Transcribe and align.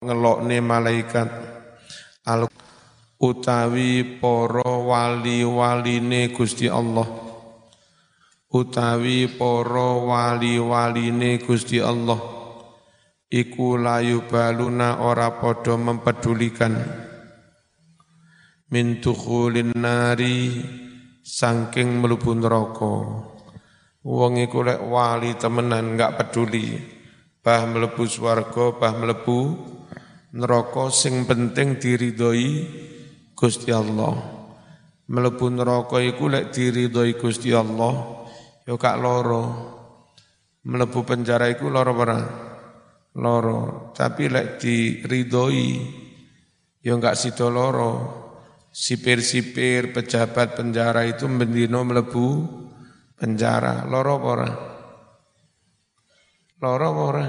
ngelokne 0.00 0.64
malaikat. 0.64 1.28
Al 2.24 2.48
utawi 3.20 4.16
para 4.16 4.64
wali-waline 4.64 6.32
Gusti 6.32 6.72
Allah. 6.72 7.04
Utawi 8.48 9.28
para 9.28 9.88
wali-waline 10.00 11.36
Gusti 11.44 11.84
Allah. 11.84 12.16
Iku 13.28 13.76
layu 13.76 14.24
baluna 14.24 15.04
ora 15.04 15.36
padha 15.36 15.76
mempedulikan. 15.76 16.80
Min 18.72 19.04
tukhulin 19.04 19.76
nari 19.76 20.64
saking 21.20 22.00
mlebu 22.00 22.40
neraka. 22.40 22.94
Wong 24.00 24.40
iku 24.40 24.64
lek 24.64 24.80
wali 24.80 25.36
temenan 25.36 25.92
enggak 25.92 26.16
peduli. 26.16 26.80
Bah 27.44 27.68
mlebu 27.68 28.08
swarga 28.08 28.72
bah 28.80 28.96
mlebu 28.96 29.38
neraka 30.30 30.94
sing 30.94 31.26
penting 31.26 31.78
diridhoi 31.82 32.48
Gusti 33.34 33.74
Allah. 33.74 34.14
Mlebu 35.10 35.46
neraka 35.50 35.98
iku 35.98 36.30
lek 36.30 36.54
diridhoi 36.54 37.18
Gusti 37.18 37.50
Allah 37.50 38.26
ya 38.62 38.78
gak 38.78 38.96
loro. 39.02 39.44
Mlebu 40.62 41.00
penjara 41.02 41.50
iku 41.50 41.66
loro 41.66 41.92
ora? 41.96 42.20
Loro. 43.18 43.90
Tapi 43.90 44.30
lek 44.30 44.62
diridhoi 44.62 45.66
ya 46.84 46.94
gak 46.94 47.18
sida 47.18 47.50
loro. 47.50 48.22
Sipir-sipir 48.70 49.90
pejabat 49.90 50.54
penjara 50.54 51.02
itu 51.02 51.26
mendino 51.26 51.82
mlebu 51.82 52.26
penjara. 53.18 53.82
Loro 53.90 54.14
ora? 54.22 54.50
Loro 56.62 56.88
ora? 56.94 57.26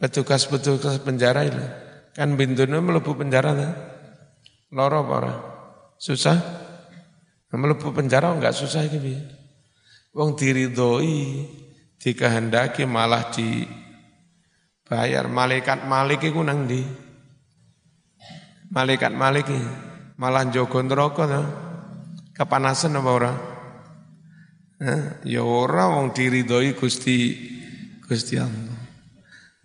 Petugas-petugas 0.00 0.96
penjara 1.04 1.44
itu 1.44 1.89
Kan 2.20 2.36
bintune 2.36 2.84
melebu 2.84 3.16
penjara 3.16 3.56
kan? 3.56 3.72
Loro 4.76 5.08
apa 5.08 5.32
Susah? 5.96 6.36
Melebu 7.48 7.96
penjara 7.96 8.36
enggak 8.36 8.52
susah 8.52 8.84
iki 8.84 9.00
Wong 10.12 10.36
diridhoi, 10.36 11.48
dikehendaki 11.96 12.84
malah 12.84 13.32
di 13.32 13.64
bayar 14.84 15.32
malaikat 15.32 15.88
malik 15.88 16.20
iku 16.20 16.44
nang 16.44 16.68
ndi? 16.68 16.84
Malaikat 18.68 19.16
malik 19.16 19.48
malah 20.20 20.44
jaga 20.52 20.80
neraka 20.84 21.24
to. 21.24 21.42
Kepanasan 22.36 23.00
apa 23.00 23.10
ora? 23.16 23.32
Ya 25.24 25.40
ora 25.40 25.88
wong 25.88 26.12
diridhoi 26.12 26.76
Gusti 26.76 27.32
Gusti 28.04 28.36
Allah. 28.36 28.79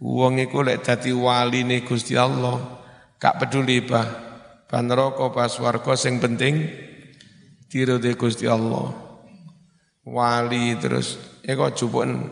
Wong 0.04 0.44
iku 0.44 0.60
lek 0.60 0.84
dadi 0.84 1.16
waline 1.16 1.84
Gusti 1.88 2.20
Allah, 2.20 2.60
gak 3.16 3.40
peduli 3.40 3.80
bah 3.80 4.26
neraka 4.76 5.32
pas 5.32 5.56
swarga 5.56 5.96
sing 5.96 6.20
penting 6.20 6.68
dirode 7.72 8.12
Gusti 8.20 8.44
Allah. 8.44 8.92
Wali 10.06 10.76
terus 10.78 11.18
ya 11.42 11.56
kok 11.56 11.80
jupun 11.80 12.28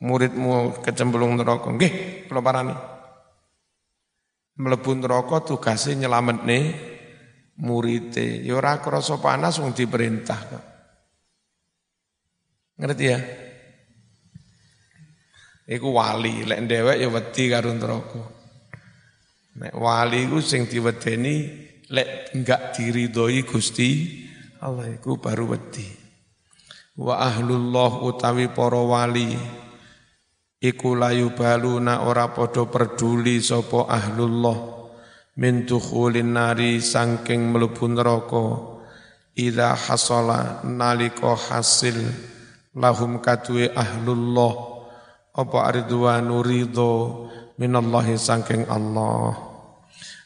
muridmu 0.00 0.78
kecemplung 0.86 1.34
neraka. 1.34 1.74
Nggih, 1.74 2.24
kula 2.30 2.40
parani. 2.40 2.74
Mlebu 4.54 4.90
neraka 5.02 5.42
tugase 5.42 5.98
nyelametne 5.98 6.58
murite. 7.58 8.46
Ya 8.46 8.54
ora 8.54 8.78
krasa 8.78 9.18
panas 9.18 9.58
wong 9.58 9.74
diperintah. 9.74 10.40
Ngerti 12.78 13.04
ya? 13.04 13.18
Iku 15.64 15.96
wali, 15.96 16.44
lek 16.44 16.60
dhewek 16.68 17.00
ya 17.00 17.08
wedi 17.08 17.44
karo 17.48 17.72
neraka. 17.72 18.20
Nek 19.54 19.72
wali 19.72 20.28
iku 20.28 20.42
sing 20.44 20.68
diwedeni 20.68 21.36
lek 21.88 22.36
enggak 22.36 22.76
diridhoi 22.76 23.46
Gusti 23.48 23.90
Allah 24.60 24.92
iku 24.92 25.16
baru 25.16 25.56
wedi. 25.56 25.86
Wa 27.00 27.22
ahlullah 27.22 28.02
utawi 28.02 28.52
para 28.52 28.82
wali 28.82 29.32
iku 30.60 30.96
layu 30.98 31.32
baluna 31.32 32.04
ora 32.08 32.28
padha 32.34 32.66
peduli 32.68 33.40
sapa 33.40 33.88
ahlullah 33.88 34.56
min 35.36 35.68
dukhulin 35.68 36.34
nari 36.34 36.80
sangking 36.80 37.52
mlebu 37.52 37.84
neraka 37.92 38.46
idza 39.36 39.76
hasala 39.76 40.64
nalika 40.66 41.36
hasil 41.36 41.98
lahum 42.74 43.20
kadue 43.20 43.68
ahlullah 43.70 44.73
apa 45.34 45.58
ridwanu 45.74 46.46
ridho 46.46 47.26
minallahi 47.58 48.14
sangking 48.14 48.70
Allah? 48.70 49.34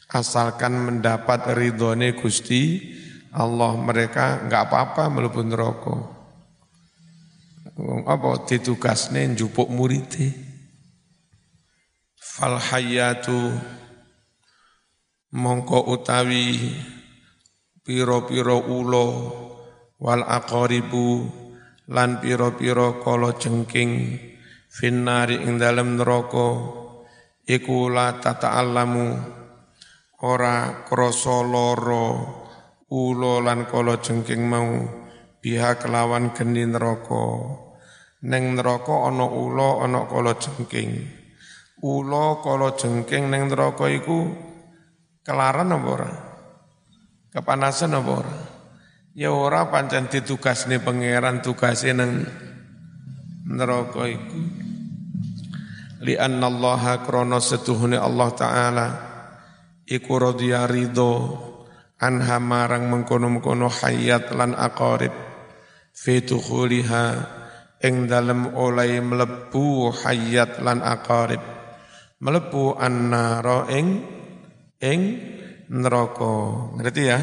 Asalkan 0.08 0.72
mendapat 0.72 1.52
ridhone 1.52 2.16
Gusti 2.16 2.80
Allah 3.32 3.76
mereka 3.76 4.44
enggak 4.44 4.68
apa-apa 4.68 5.12
mlebu 5.12 5.40
neraka. 5.44 5.96
Apa 8.08 8.48
ditugasne 8.48 9.32
njupuk 9.32 9.68
murite? 9.68 10.32
Fal 12.16 12.56
hayatu 12.56 13.52
mongko 15.36 15.92
utawi 15.92 16.72
piro-piro 17.84 18.64
ulo 18.64 19.08
wal 20.00 20.24
aqaribu 20.24 21.28
lan 21.92 22.20
piro-piro 22.24 23.04
kala 23.04 23.36
jengking 23.36 24.16
finnari 24.68 25.40
ing 25.42 25.56
dalem 25.56 25.96
neraka 25.96 26.48
iku 27.48 27.88
la 27.88 28.20
tata'allamu 28.20 29.08
ora 30.22 30.84
krasa 30.84 31.40
lara 31.42 32.06
ulo 32.88 33.44
lan 33.44 33.68
kala 33.68 34.00
jengking 34.00 34.48
mau 34.48 34.68
biha 35.38 35.78
kelawan 35.78 36.32
geni 36.34 36.64
neraka. 36.66 37.24
Ning 38.18 38.58
neraka 38.58 39.06
ana 39.06 39.26
ula 39.28 39.86
ana 39.86 40.10
kala 40.10 40.34
jengking. 40.34 41.06
Ula 41.84 42.42
kala 42.42 42.74
jengking 42.74 43.30
ning 43.30 43.46
neraka 43.46 43.86
iku 43.86 44.26
kelaran 45.22 45.70
apa 45.70 45.88
ora? 45.88 46.12
Kepanasan 47.30 47.94
apa 47.94 48.10
ora? 48.10 48.36
Ya 49.14 49.30
ora 49.30 49.70
pancen 49.70 50.10
ditugasne 50.10 50.82
pangeran 50.82 51.42
tugase 51.42 51.94
nang 51.94 52.26
neraka 53.48 54.04
iku. 54.04 54.40
Li 56.04 56.14
annallaha 56.14 57.02
krana 57.02 57.42
setuhune 57.42 57.98
Allah 57.98 58.28
taala 58.36 58.86
iku 59.88 60.12
radhiya 60.20 60.68
ridho 60.70 61.34
anha 61.98 62.38
marang 62.38 62.86
mengkono-mengkono 62.86 63.66
hayat 63.66 64.30
lan 64.36 64.54
aqarib 64.54 65.10
fi 65.90 66.22
tukhuliha 66.22 67.04
ing 67.82 68.06
dalem 68.06 68.54
oleh 68.54 69.02
mlebu 69.02 69.90
hayat 69.90 70.62
lan 70.62 70.78
aqarib 70.84 71.42
mlebu 72.22 72.78
annara 72.78 73.66
ing 73.74 74.06
ing 74.78 75.00
neraka. 75.72 76.36
Ngerti 76.78 77.02
ya? 77.02 77.18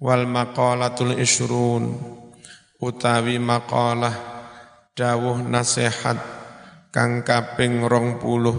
Wal 0.00 0.24
maqalatul 0.30 1.18
isrun 1.18 1.92
utawi 2.80 3.36
maqalah 3.36 4.29
dawuh 5.00 5.40
nasihat 5.40 6.20
kang 6.92 7.24
kaping 7.24 7.88
rong 7.88 8.20
puluh 8.20 8.52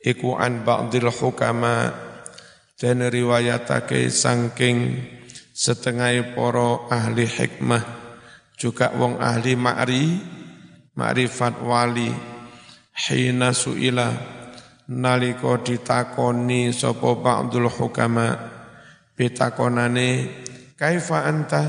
iku 0.00 0.40
an 0.40 0.64
ba'dil 0.64 1.12
hukama 1.12 1.92
dan 2.80 3.04
riwayatake 3.04 4.08
sangking 4.08 5.04
setengah 5.52 6.32
poro 6.32 6.88
ahli 6.88 7.28
hikmah 7.28 7.84
juga 8.56 8.88
wong 8.96 9.20
ahli 9.20 9.52
ma'ri 9.52 10.04
ma'rifat 10.96 11.60
wali. 11.60 12.08
Hina 12.96 13.52
suila 13.52 14.08
naliko 14.88 15.60
ditakoni 15.60 16.72
sopo 16.72 17.20
ba'dul 17.20 17.68
hukama 17.68 18.32
bitakonane 19.12 20.08
kaifa 20.80 21.28
anta? 21.28 21.64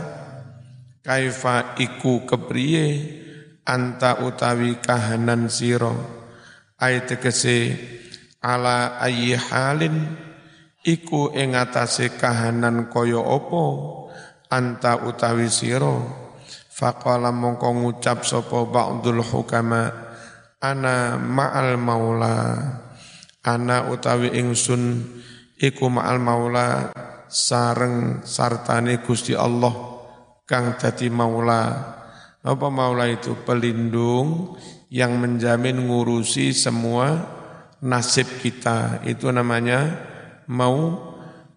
Kaifa 1.04 1.76
iku 1.82 2.24
kepriye 2.30 3.20
anta 3.66 4.22
utawi 4.26 4.82
kahanan 4.82 5.48
siro 5.48 5.94
ayat 6.82 7.14
tegese 7.14 7.78
ala 8.42 8.98
ayyi 8.98 9.38
halin 9.38 10.18
iku 10.82 11.30
ing 11.38 11.54
kahanan 12.18 12.90
kaya 12.90 13.22
apa? 13.22 13.66
Anta 14.52 15.00
utawi 15.08 15.48
siro 15.48 16.04
faqala 16.74 17.32
mongko 17.32 17.72
ngucap 17.72 18.28
sapa 18.28 18.68
ba'dul 18.68 19.24
hukama 19.24 19.88
ana 20.60 21.16
ma'al 21.16 21.80
maula. 21.80 22.60
Ana 23.42 23.90
utawi 23.90 24.38
ingsun 24.38 25.02
iku 25.58 25.90
ma'al 25.90 26.20
maula 26.20 26.92
sareng 27.32 28.28
sartane 28.28 29.00
Gusti 29.02 29.34
Allah 29.34 29.72
kang 30.44 30.76
dadi 30.76 31.08
maula 31.08 31.96
apa 32.42 32.68
maula 32.74 33.06
itu? 33.06 33.38
Pelindung 33.46 34.58
yang 34.90 35.22
menjamin 35.22 35.78
ngurusi 35.86 36.52
semua 36.58 37.22
nasib 37.86 38.26
kita. 38.42 39.06
Itu 39.06 39.30
namanya 39.30 39.94
mau 40.50 40.98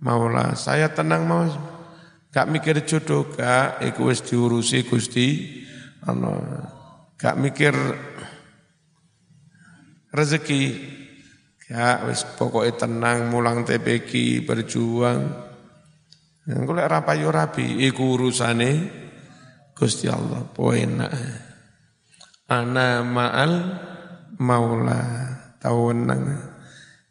maulah. 0.04 0.52
Saya 0.56 0.92
tenang 0.92 1.24
mau. 1.24 1.48
Gak 2.28 2.50
mikir 2.52 2.84
jodoh 2.84 3.32
gak. 3.32 3.80
Iku 3.80 4.12
wis 4.12 4.20
diurusi 4.20 4.84
Gusti 4.84 5.60
Allah. 6.04 6.68
Gak 7.16 7.40
mikir 7.40 7.72
rezeki. 10.12 10.64
Gak 11.64 12.12
wis 12.12 12.28
pokoknya 12.36 12.84
tenang 12.84 13.32
mulang 13.32 13.64
TPK 13.64 14.44
berjuang. 14.44 15.20
Engko 16.44 16.76
lek 16.76 16.92
rapayu 16.92 17.32
rabi 17.32 17.88
iku 17.88 18.20
urusane 18.20 19.03
Gusti 19.74 20.06
Allah 20.06 20.46
poenak. 20.54 21.10
Ana 22.48 23.02
ma'al 23.02 23.52
maula 24.38 25.00
tawenang 25.58 26.38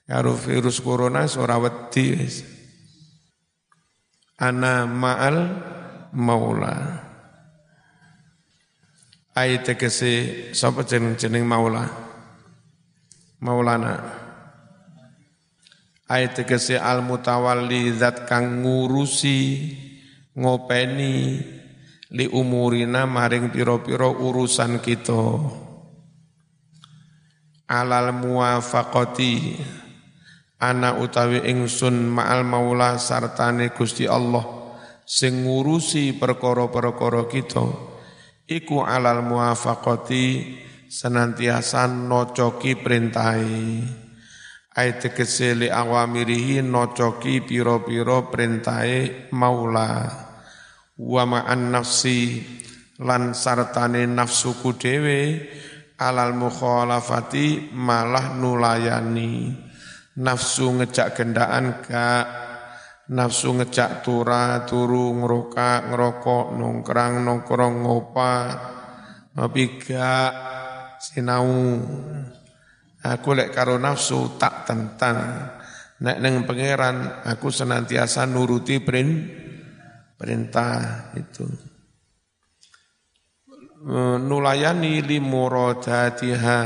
karo 0.07 0.33
virus 0.35 0.79
corona 0.79 1.27
ora 1.37 1.59
wedi 1.59 2.05
wis. 2.15 2.35
Ana 4.39 4.87
ma'al 4.89 5.37
maula. 6.15 6.75
Ayat 9.33 9.65
tegese 9.65 10.13
sapa 10.53 10.85
jeneng-jeneng 10.85 11.41
maula? 11.41 11.89
Maulana 13.41 14.23
ayat 16.13 16.45
tegese 16.45 16.77
al 16.77 17.01
mutawalli 17.01 17.89
zat 17.95 18.29
kang 18.29 18.61
ngurusi 18.61 19.71
ngopeni 20.37 21.41
li 22.13 22.29
umurina 22.29 23.09
maring 23.09 23.49
piro-piro 23.49 24.13
urusan 24.13 24.77
kita. 24.85 25.41
Alal 27.73 28.13
muwafaqati 28.13 29.57
ana 30.61 31.01
utawi 31.01 31.41
ingsun 31.49 32.13
ma'al 32.13 32.45
maula 32.45 33.01
sartane 33.01 33.73
Gusti 33.73 34.05
Allah 34.05 34.45
sing 35.09 35.41
ngurusi 35.41 36.13
perkara-perkara 36.21 37.25
kita. 37.25 37.65
Iku 38.45 38.85
alal 38.85 39.25
muwafaqati 39.25 40.25
senantiasa 40.85 41.89
nocoki 41.89 42.77
perintahe. 42.77 43.81
Ayat 44.73 45.05
tegese 45.05 45.57
li 45.57 45.69
awamirihi 45.69 46.61
nocoki 46.61 47.41
piro-piro 47.41 48.29
perintahe 48.29 49.29
maula 49.33 50.22
wa 50.99 51.23
ma'an 51.25 51.73
nafsi 51.73 52.41
lan 53.01 53.33
sartane 53.33 54.05
nafsuku 54.05 54.77
dewe 54.77 55.21
alal 55.97 56.37
mukhalafati 56.37 57.73
malah 57.73 58.37
nulayani 58.37 59.53
nafsu 60.19 60.69
ngejak 60.77 61.17
gendaan 61.17 61.81
gak 61.81 62.25
nafsu 63.09 63.57
ngejak 63.57 64.05
tura 64.05 64.63
turu 64.69 65.17
ngeroka 65.17 65.89
ngerokok 65.89 66.45
nongkrang 66.53 67.25
nongkrong 67.25 67.75
ngopa 67.81 68.33
tapi 69.33 69.81
gak 69.81 70.31
sinau 71.01 71.81
Aku 73.03 73.35
lek 73.35 73.51
karo 73.51 73.75
nafsu 73.75 74.39
tak 74.39 74.63
tentang. 74.63 75.19
Nek 75.99 76.17
neng 76.23 76.47
pangeran 76.47 77.27
aku 77.27 77.51
senantiasa 77.51 78.23
nuruti 78.23 78.79
perin, 78.79 79.27
perintah 80.23 81.11
itu. 81.19 81.43
Nulayani 84.23 85.03
li 85.03 85.19
muradatiha 85.19 86.59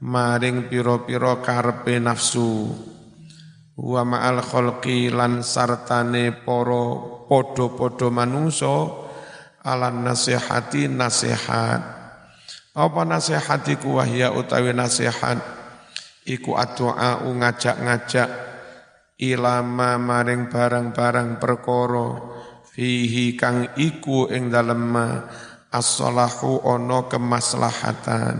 maring 0.00 0.72
piro-piro 0.72 1.44
karpe 1.44 2.00
nafsu. 2.00 2.72
Wa 3.76 4.00
ma'al 4.00 4.40
kholqi 4.40 5.12
lan 5.12 5.44
sartane 5.44 6.32
poro 6.32 7.20
podo-podo 7.28 8.08
manungso 8.08 9.08
alan 9.60 10.04
nasihati 10.04 10.88
nasihat 10.88 11.80
apa 12.76 13.00
nasihatiku 13.04 14.00
wahya 14.00 14.32
utawi 14.32 14.72
nasihat 14.72 15.36
iku 16.28 16.56
addu'a 16.56 17.24
ngajak-ngajak 17.24 18.28
ilama 19.20 20.00
maring 20.00 20.48
barang-barang 20.48 21.36
perkara 21.36 22.08
fihi 22.70 23.34
kang 23.34 23.74
iku 23.74 24.30
ing 24.30 24.48
dalem 24.48 24.94
as-salahu 25.70 26.62
ono 26.66 27.06
kemaslahatan. 27.06 28.36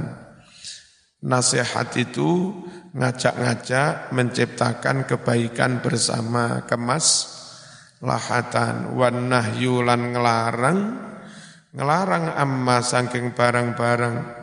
Nasihat 1.20 1.92
itu 2.00 2.54
ngajak-ngajak 2.96 4.10
menciptakan 4.16 5.04
kebaikan 5.04 5.84
bersama 5.84 6.64
kemas 6.64 7.36
lahatan 8.00 8.96
wan 8.96 9.28
nahyu 9.28 9.84
ngelarang 9.84 10.96
ngelarang 11.76 12.24
amma 12.34 12.80
saking 12.80 13.36
barang-barang. 13.36 14.40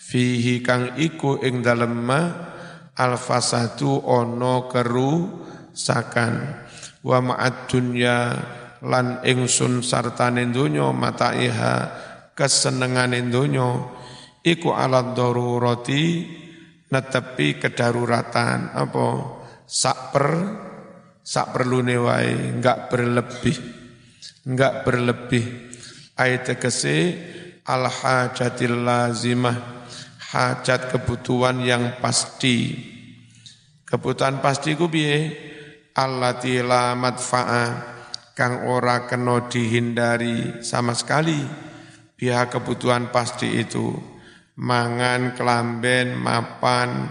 Fihi 0.00 0.62
kang 0.62 0.96
iku 0.96 1.42
ing 1.42 1.60
dalem 1.66 1.94
ma 1.94 2.22
alfasadu 2.96 4.06
ono 4.06 4.70
kerusakan. 4.70 6.34
Wa 7.06 7.18
ma'ad 7.22 7.70
dunya 7.70 8.18
lan 8.86 9.26
ingsun 9.26 9.82
sartane 9.82 10.46
donya 10.54 10.94
mataiha 10.94 11.74
kesenengane 12.38 13.26
donya 13.26 13.82
iku 14.46 14.70
alat 14.70 15.18
darurati 15.18 16.22
netepi 16.86 17.58
kedaruratan. 17.58 18.70
Apa? 18.78 19.06
Sak 19.66 20.14
per 20.14 20.26
sak 21.26 21.50
perlune 21.50 21.98
wae 21.98 22.54
enggak 22.54 22.86
berlebih 22.86 23.58
enggak 24.46 24.86
berlebih. 24.86 25.44
Ayat 26.16 26.54
tegese 26.54 27.18
al 27.66 27.90
hajatil 27.90 28.86
lazimah 28.86 29.58
hajat 30.30 30.94
kebutuhan 30.94 31.60
yang 31.66 31.98
pasti. 31.98 32.78
Kebutuhan 33.82 34.38
pasti 34.38 34.78
ku 34.78 34.86
piye? 34.86 35.34
Allati 35.96 36.60
la 36.60 36.92
madfa'a 36.92 37.95
kang 38.36 38.68
ora 38.68 39.08
kena 39.08 39.48
dihindari 39.48 40.60
sama 40.60 40.92
sekali. 40.92 41.40
Pihak 42.16 42.52
kebutuhan 42.52 43.08
pasti 43.08 43.56
itu. 43.56 43.96
Mangan 44.60 45.32
kelamben 45.32 46.20
mapan 46.20 47.08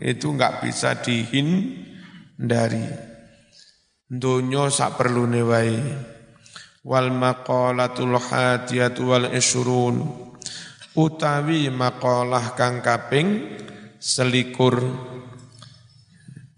itu 0.00 0.32
enggak 0.32 0.64
bisa 0.64 0.96
dihindari. 0.96 2.88
Dunyo 4.08 4.72
sak 4.72 4.96
perlu 4.96 5.28
wae. 5.44 5.76
Wal 6.82 7.14
maqalatul 7.14 8.18
hadiyatu 8.18 9.12
wal 9.12 9.28
isrun 9.32 10.02
utawi 10.98 11.72
maqalah 11.72 12.52
kang 12.58 12.84
kaping 12.84 13.56
selikur. 13.96 14.82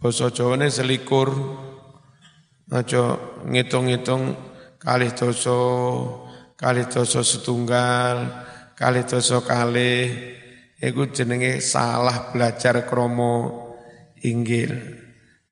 Basa 0.01 0.35
Jawane 0.35 0.67
selikur 0.69 1.31
aja 2.73 3.19
ngitung-ngitung 3.45 4.37
kalih 4.81 5.13
dosa 5.13 5.59
kalih 6.57 6.87
dosa 6.89 7.21
setunggal 7.21 8.45
kalih 8.75 9.07
dosa 9.07 9.41
kalih. 9.43 10.35
Iku 10.75 11.09
jenenge 11.15 11.63
salah 11.65 12.35
belajar 12.35 12.85
kromo 12.85 13.65
inggil. 14.21 14.75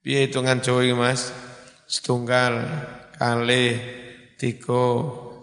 Piye 0.02 0.28
hitungan 0.28 0.60
Jawa 0.60 0.82
Mas? 0.98 1.30
Setunggal 1.86 2.58
kalih 3.16 3.78
tiga, 4.36 4.86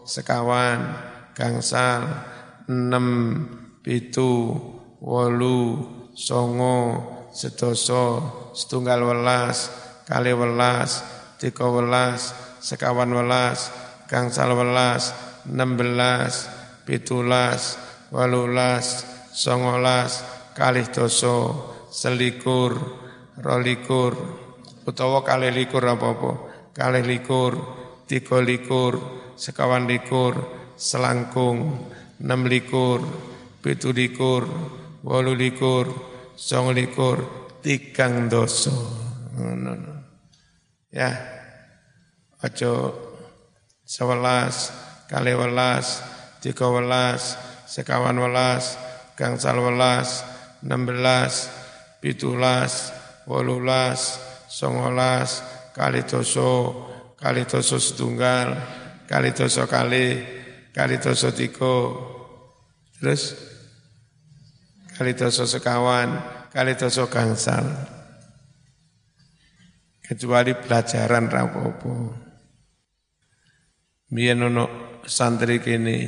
sekawan, 0.03 0.93
gangsal, 1.33 2.05
enam, 2.67 3.07
pitu, 3.81 4.53
wolu, 4.99 5.63
songo, 6.13 6.77
sedoso, 7.31 8.05
setunggal 8.51 8.99
welas, 9.07 9.71
kali 10.05 10.35
welas, 10.35 11.01
tiga 11.39 11.71
welas, 11.71 12.35
sekawan 12.59 13.15
welas, 13.15 13.71
gangsal 14.11 14.51
welas, 14.53 15.15
enam 15.47 15.79
belas, 15.79 16.51
pitulas, 16.83 17.79
walulas, 18.11 19.07
songolas, 19.31 20.21
kalih 20.53 20.85
doso, 20.91 21.71
selikur, 21.87 22.75
rolikur, 23.39 24.13
utawa 24.83 25.23
kali 25.23 25.47
likur 25.55 25.87
apa-apa, 25.87 26.31
kali 26.75 27.01
likur, 27.07 27.55
tiga 28.03 28.43
likur, 28.43 28.99
sekawan 29.39 29.87
likur, 29.87 30.35
selangkung, 30.75 31.87
enam 32.19 32.43
likur, 32.43 32.99
pitu 33.63 33.95
likur, 33.95 34.43
walu 35.07 35.31
likur, 35.37 35.87
song 36.35 36.75
likur, 36.75 37.23
tikang 37.63 38.27
doso. 38.27 38.75
No, 39.39 39.55
no. 39.55 39.98
Ya, 40.89 41.13
ojo 42.41 42.97
sewelas, 43.85 44.73
kali 45.05 45.37
welas, 45.37 46.01
tiga 46.41 46.65
welas, 46.65 47.37
sekawan 47.69 48.17
welas, 48.17 48.73
gangsal 49.13 49.61
welas, 49.61 50.25
enam 50.65 50.89
belas, 50.89 51.53
pitulas, 52.01 52.89
wolulas, 53.29 54.17
songolas, 54.49 55.45
kali 55.77 56.01
doso, 56.09 56.73
kali 57.21 57.45
doso 57.45 57.77
setunggal, 57.77 58.57
kali 59.05 59.29
doso 59.29 59.69
kali, 59.69 60.25
kali 60.73 60.97
doso 60.97 61.29
tiko, 61.29 61.75
terus? 62.97 63.37
Kali 64.97 65.13
doso 65.13 65.45
sekawan, 65.45 66.17
kali 66.49 66.73
doso 66.73 67.05
gangsal. 67.05 67.98
Kecuali 70.09 70.57
pelajaran 70.57 71.29
rapopo. 71.29 71.93
Biar 74.09 74.41
ono 74.41 74.97
santri 75.05 75.61
kini 75.61 76.01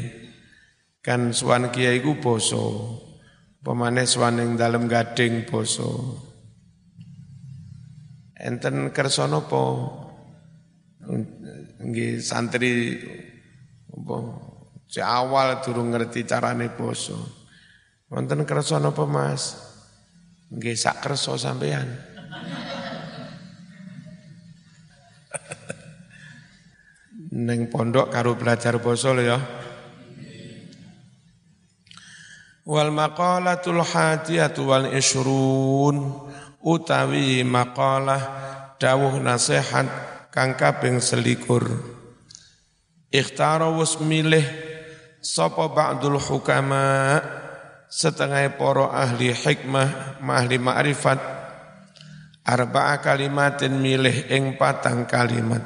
kan 1.06 1.30
suan 1.38 1.70
kiai 1.70 2.02
ku 2.02 2.18
poso. 2.18 2.98
Pemane 3.62 4.10
suan 4.10 4.58
dalam 4.58 4.90
gading 4.90 5.46
poso. 5.46 6.18
Enten 8.42 8.90
kersa 8.90 9.30
napa? 9.30 9.62
Nggih 11.78 12.26
santri 12.26 12.98
apa 13.86 14.18
awal 14.98 15.62
durung 15.62 15.94
ngerti 15.94 16.26
carane 16.26 16.74
poso. 16.74 17.22
Wonten 18.10 18.50
kersa 18.50 18.82
napa 18.82 19.06
Mas? 19.06 19.62
Nggih 20.50 20.74
sak 20.74 21.06
kersa 21.06 21.38
sampean. 21.38 22.10
Neng 27.32 27.72
pondok 27.72 28.12
karo 28.12 28.36
belajar 28.36 28.76
lho 28.80 29.24
ya. 29.24 29.40
Wal 32.68 32.92
maqalatul 32.94 33.82
hadiyatu 33.82 34.68
wal 34.70 34.92
isrun 34.94 36.30
utawi 36.62 37.42
makalah 37.42 38.22
dawuh 38.78 39.18
nasihat 39.18 39.90
kang 40.30 40.54
kaping 40.56 41.02
selikur 41.02 41.66
ikhtara 43.12 43.68
wis 43.76 44.00
milih 44.00 44.46
sapa 45.20 45.68
ba'dul 45.68 46.22
hukama 46.22 47.20
setengah 47.92 48.56
poro 48.56 48.88
ahli 48.88 49.36
hikmah 49.36 50.22
ahli 50.24 50.56
ma'rifat 50.56 51.41
arba'a 52.46 53.02
kalimatin 53.02 53.78
milih 53.78 54.30
ing 54.32 54.58
patang 54.58 55.10
kalimat. 55.10 55.62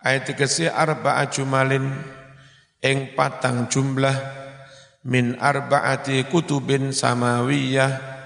Ayat 0.00 0.32
kesi 0.32 0.68
arba'a 0.68 1.28
jumalin 1.28 1.92
ing 2.80 3.12
patang 3.12 3.68
jumlah 3.68 4.16
min 5.04 5.36
arba'ati 5.36 6.24
kutubin 6.32 6.92
samawiyah 6.92 8.20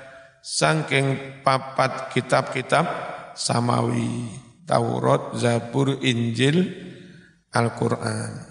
Sangking 0.45 1.41
papat 1.41 2.12
kitab-kitab 2.12 2.85
samawi, 3.33 4.29
Taurat, 4.69 5.33
Zabur, 5.41 6.05
Injil, 6.05 6.69
Al-Quran. 7.49 8.45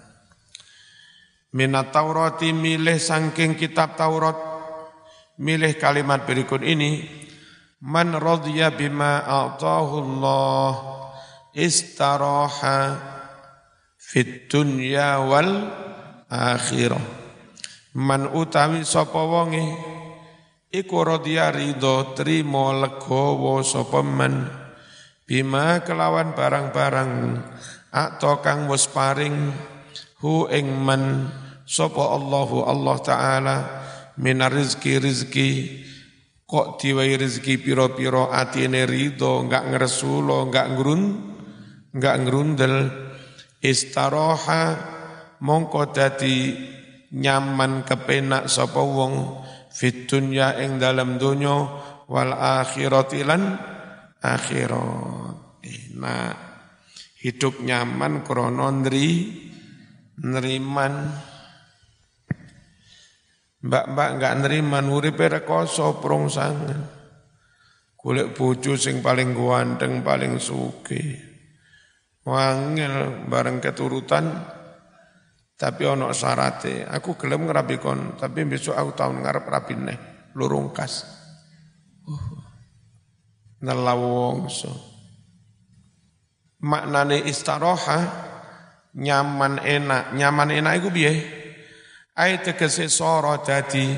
Minat 1.54 1.94
Taurati 1.94 2.50
milih 2.50 2.98
sangking 2.98 3.54
kitab 3.54 3.94
Taurat, 3.94 4.34
milih 5.38 5.78
kalimat 5.78 6.26
berikut 6.26 6.66
ini, 6.66 7.06
Man 7.84 8.16
radhiya 8.16 8.72
bima 8.72 9.28
a'tahu 9.28 9.94
Allah 10.00 10.72
istaraha 11.52 12.96
fit 14.00 14.48
dunya 14.48 15.20
wal 15.20 15.68
akhirah. 16.32 17.04
Man 18.00 18.32
utawi 18.32 18.88
sapa 18.88 19.20
wonge 19.28 19.68
iku 20.72 21.04
radhiya 21.04 21.52
ridho 21.52 22.16
trimo 22.16 22.72
legowo 22.72 23.60
sapa 23.68 24.00
men 24.00 24.48
bima 25.28 25.84
kelawan 25.84 26.32
barang-barang 26.32 27.12
atau 27.92 28.40
kang 28.40 28.72
wis 28.72 28.88
paring 28.88 29.52
hu 30.24 30.48
ing 30.48 30.72
men 30.72 31.28
sapa 31.68 32.16
Allahu 32.16 32.64
Allah 32.64 32.96
taala 33.04 33.58
minar 34.16 34.56
rizki 34.56 35.04
rizki 35.04 35.50
kok 36.44 36.78
diwai 36.80 37.16
rizki 37.18 37.58
piro-piro 37.58 38.30
atine 38.30 38.84
ridho 38.86 39.44
enggak 39.44 39.74
ngresulo 39.74 40.48
enggak 40.50 40.68
ngrun 40.76 41.02
enggak 41.96 42.16
ngrundel. 42.24 42.76
Istaroha 43.64 44.76
mongko 45.40 45.96
dadi 45.96 46.52
nyaman 47.16 47.88
kepenak 47.88 48.52
sapa 48.52 48.84
wong 48.84 49.40
fit 49.72 50.04
dunya 50.12 50.60
ing 50.60 50.84
dalam 50.84 51.16
dunya 51.16 51.56
wal 52.12 52.32
akhirati 52.36 53.24
akhirat. 54.20 55.40
Hidup 57.24 57.64
nyaman 57.64 58.28
krono 58.28 58.68
nri 58.84 59.32
neriman 60.20 61.08
Mbak-mbak 63.64 64.10
enggak 64.20 64.36
neriman 64.44 64.92
uripe 64.92 65.32
rekoso 65.32 66.04
prongsangan. 66.04 66.82
Kulit 67.96 68.36
bojo 68.36 68.76
sing 68.76 69.00
paling 69.00 69.32
ganteng, 69.32 70.04
paling 70.04 70.36
suki. 70.36 71.32
Wangil 72.28 73.24
bareng 73.32 73.64
keturutan 73.64 74.28
tapi 75.54 75.88
ono 75.88 76.12
syarate, 76.12 76.84
aku 76.84 77.16
gelem 77.16 77.48
ngerapi 77.48 77.80
kon, 77.80 78.20
tapi 78.20 78.44
besok 78.44 78.76
aku 78.76 78.92
tahun 79.00 79.24
ngarep 79.24 79.48
neh, 79.80 80.00
lurungkas. 80.36 81.08
Uh, 82.04 82.44
nelawongso. 83.64 84.76
Maknane 86.68 87.24
istaroha, 87.24 88.00
nyaman 89.00 89.64
enak, 89.64 90.12
nyaman 90.12 90.52
enak 90.52 90.74
iku 90.84 90.90
piye? 90.92 91.43
Ai 92.14 92.46
tegese 92.46 92.94
soro 92.94 93.42
dadi 93.42 93.90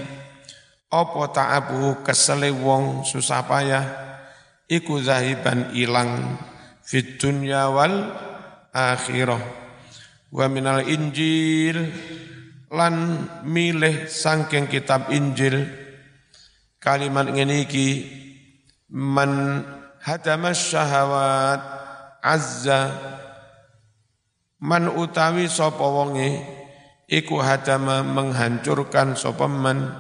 apa 0.88 1.22
ta'abu 1.36 2.00
kesele 2.00 2.48
wong 2.48 3.04
susah 3.04 3.44
payah? 3.44 3.86
Iku 4.72 5.04
zahiban 5.04 5.76
ilang 5.76 6.40
fit 6.80 7.20
dunya 7.20 7.68
wal 7.68 8.16
akhirah. 8.72 9.44
Wa 10.32 10.48
minal 10.48 10.88
injil. 10.88 11.92
Lan 12.72 12.96
milih 13.46 14.08
sangking 14.08 14.68
kitab 14.68 15.08
Injil. 15.14 15.64
Kalimat 16.82 17.32
ngene 17.32 17.64
iki 17.64 18.04
man 18.92 19.64
hadamas 20.04 20.60
syahawat 20.60 21.62
azza. 22.20 22.92
Man 24.60 24.92
utawi 24.92 25.48
sapa 25.48 25.84
iku 27.06 27.42
hadama 27.42 28.02
menghancurkan 28.02 29.14
sapa 29.14 29.46
man 29.46 29.94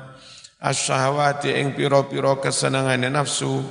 asyahawati 0.61 1.53
ing 1.53 1.77
pira-pira 1.77 2.37
nafsu. 3.09 3.61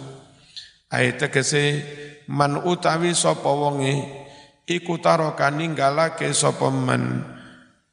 Ayat 0.95 1.27
tegese 1.27 1.83
man 2.31 2.63
utawi 2.63 3.11
sapa 3.19 3.51
wonge 3.51 4.07
iku 4.71 5.03
taraka 5.03 5.51
ninggalake 5.51 6.31
sapa 6.31 6.71
men 6.71 7.27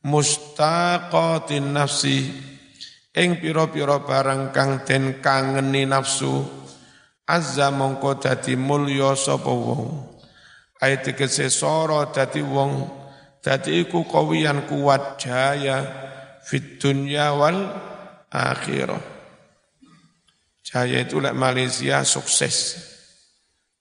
mustaqatin 0.06 1.74
nafsi 1.74 2.30
ing 3.18 3.42
pira-pira 3.42 4.06
barang 4.06 4.54
kang 4.54 4.86
den 4.86 5.18
kangeni 5.18 5.90
nafsu. 5.90 6.62
Azza 7.26 7.72
mongko 7.72 8.20
dadi 8.20 8.60
mulya 8.60 9.16
sapa 9.16 9.50
wong. 9.50 10.12
Tegese 10.82 11.48
soro 11.54 12.10
dadi 12.10 12.42
wong 12.42 13.01
dadi 13.42 13.84
iku 13.86 14.06
kawiyan 14.06 14.70
kuat 14.70 15.18
jaya 15.18 15.86
fit 16.46 16.78
dunya 16.78 17.34
wal 17.34 17.58
akhirah 18.30 19.02
jaya 20.62 21.02
itu 21.04 21.18
lek 21.18 21.34
Malaysia 21.36 22.06
sukses 22.06 22.78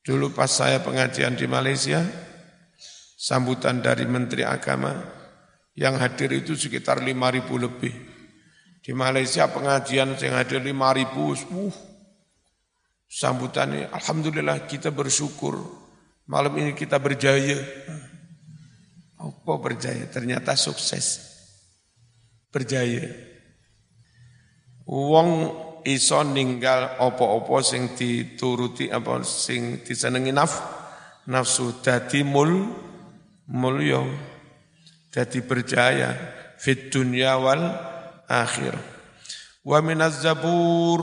dulu 0.00 0.32
pas 0.32 0.48
saya 0.48 0.80
pengajian 0.80 1.36
di 1.36 1.44
Malaysia 1.44 2.02
sambutan 3.20 3.84
dari 3.84 4.08
Menteri 4.08 4.48
Agama 4.48 5.20
yang 5.76 6.00
hadir 6.00 6.32
itu 6.32 6.56
sekitar 6.56 7.04
5.000 7.04 7.44
lebih. 7.56 7.94
Di 8.80 8.96
Malaysia 8.96 9.44
pengajian 9.48 10.16
yang 10.16 10.34
hadir 10.40 10.64
5.000, 10.64 10.72
uh, 11.52 11.72
sambutannya 13.08 13.92
Alhamdulillah 13.92 14.64
kita 14.64 14.88
bersyukur 14.88 15.60
malam 16.24 16.56
ini 16.56 16.72
kita 16.72 16.96
berjaya. 16.96 17.60
Apa 19.20 19.52
berjaya? 19.60 20.08
Ternyata 20.08 20.56
sukses. 20.56 21.20
Berjaya. 22.48 23.04
Wong 24.88 25.30
iso 25.84 26.20
ninggal 26.24 27.00
opo-opo 27.00 27.60
sing 27.64 27.96
dituruti 27.96 28.92
apa 28.92 29.24
sing 29.24 29.80
disenengi 29.80 30.32
naf 30.32 30.60
nafsu 31.28 31.80
dadi 31.80 32.20
mul 32.20 32.68
mulya 33.48 34.04
jadi 35.08 35.40
berjaya 35.40 36.10
fit 36.60 36.92
dunya 36.92 37.32
wal 37.40 37.64
akhir 38.28 38.76
wa 39.64 39.78
minaz 39.80 40.20
zabur 40.20 41.00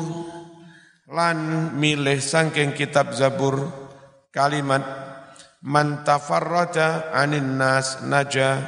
lan 1.08 1.72
milih 1.80 2.20
sangking 2.20 2.76
kitab 2.76 3.16
Zabur 3.16 3.72
kalimat 4.36 4.84
man 5.66 6.06
tafarraja 6.06 7.10
anin 7.14 7.58
nas 7.58 8.06
naja 8.06 8.62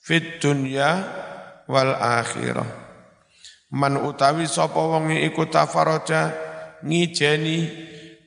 fit 0.00 0.40
dunya 0.42 1.00
wal 1.64 1.96
akhirah. 1.96 2.84
Man 3.74 3.98
utawi 3.98 4.46
sapa 4.46 4.78
wong 4.78 5.10
iku 5.24 5.48
tafarraja 5.48 6.30
ngijeni 6.84 7.58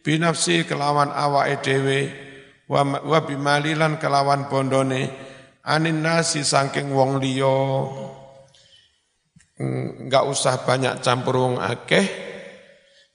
binafsi 0.02 0.66
kelawan 0.66 1.14
awake 1.14 1.62
dhewe 1.64 2.00
wa, 2.68 2.84
wa 2.84 3.20
bimalilan 3.24 4.02
kelawan 4.02 4.52
bondone 4.52 5.08
anin 5.64 6.04
nasi 6.04 6.44
saking 6.44 6.92
wong 6.92 7.22
liya. 7.22 7.88
Enggak 9.58 10.24
usah 10.30 10.62
banyak 10.66 11.02
campur 11.02 11.36
wong 11.42 11.56
akeh. 11.62 12.06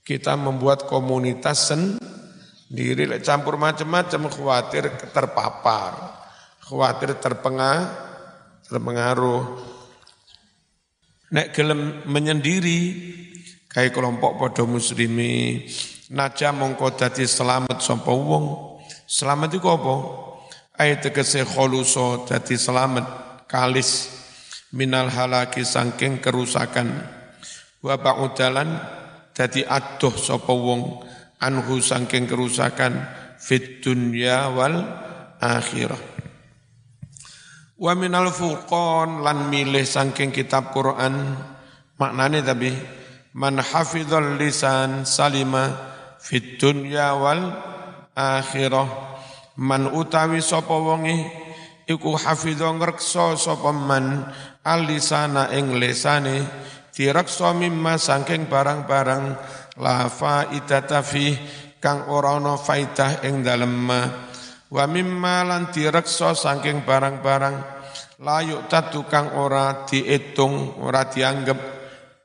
Kita 0.02 0.34
membuat 0.34 0.90
komunitas 0.90 1.70
sendiri, 2.72 3.04
campur 3.20 3.60
macam-macam, 3.60 4.32
khawatir 4.32 4.88
terpapar, 5.12 5.92
khawatir 6.64 7.20
terpengaruh, 7.20 7.84
terpengaruh. 8.64 9.44
Nek 11.36 11.52
gelem 11.52 12.00
menyendiri, 12.08 12.80
kayak 13.68 13.92
kelompok 13.92 14.40
podo 14.40 14.64
muslimi, 14.64 15.68
naja 16.16 16.48
mongko 16.56 16.96
dadi 16.96 17.28
selamat 17.28 17.76
sapa 17.84 18.08
wong. 18.08 18.80
Selamat 19.04 19.52
iku 19.52 19.68
apa? 19.76 19.94
Ayat 20.80 21.04
tegese 21.04 21.44
kholuso 21.44 22.24
dadi 22.24 22.56
selamat 22.56 23.04
kalis 23.52 24.08
minal 24.72 25.12
halaki 25.12 25.60
sangking 25.60 26.24
kerusakan 26.24 26.88
wa 27.84 28.00
ba'udalan 28.00 28.80
dadi 29.36 29.60
adoh 29.60 30.16
sapa 30.16 30.48
wong 30.48 31.11
anhu 31.42 31.82
saking 31.82 32.30
kerusakan 32.30 33.02
fit 33.42 33.82
dunya 33.82 34.46
wal 34.54 34.86
akhirah. 35.42 35.98
Wa 37.82 37.98
minal 37.98 38.30
furqan 38.30 39.26
lan 39.26 39.50
milih 39.50 39.82
saking 39.82 40.30
kitab 40.30 40.70
Quran 40.70 41.34
maknane 41.98 42.46
tapi 42.46 42.70
man 43.34 43.58
hafizal 43.58 44.38
lisan 44.38 45.02
salima 45.02 45.74
fit 46.22 46.62
dunya 46.62 47.18
wal 47.18 47.50
akhirah. 48.14 49.10
Man 49.58 49.90
utawi 49.90 50.40
sapa 50.40 50.72
wonge 50.72 51.28
iku 51.90 52.16
hafidho 52.16 52.72
ngreksa 52.78 53.36
sapa 53.36 53.74
man 53.74 54.30
alisana 54.62 55.50
ing 55.52 55.76
lisane 55.76 56.46
diraksa 56.94 57.50
mimma 57.56 57.98
sangking 57.98 58.46
barang-barang 58.46 59.24
la 59.80 60.10
faidata 60.12 61.00
fi 61.00 61.32
kang 61.80 62.12
ora 62.12 62.36
ana 62.36 62.60
faidah 62.60 63.24
ing 63.24 63.40
dalem 63.40 63.88
wa 64.72 64.84
mimma 64.88 65.36
lan 65.44 65.72
diraksa 65.72 66.36
sangking 66.36 66.84
barang-barang 66.84 67.56
layuk 68.20 68.68
tatu 68.68 69.08
kang 69.08 69.36
ora 69.36 69.84
diitung 69.88 70.80
ora 70.84 71.08
dianggep 71.08 71.58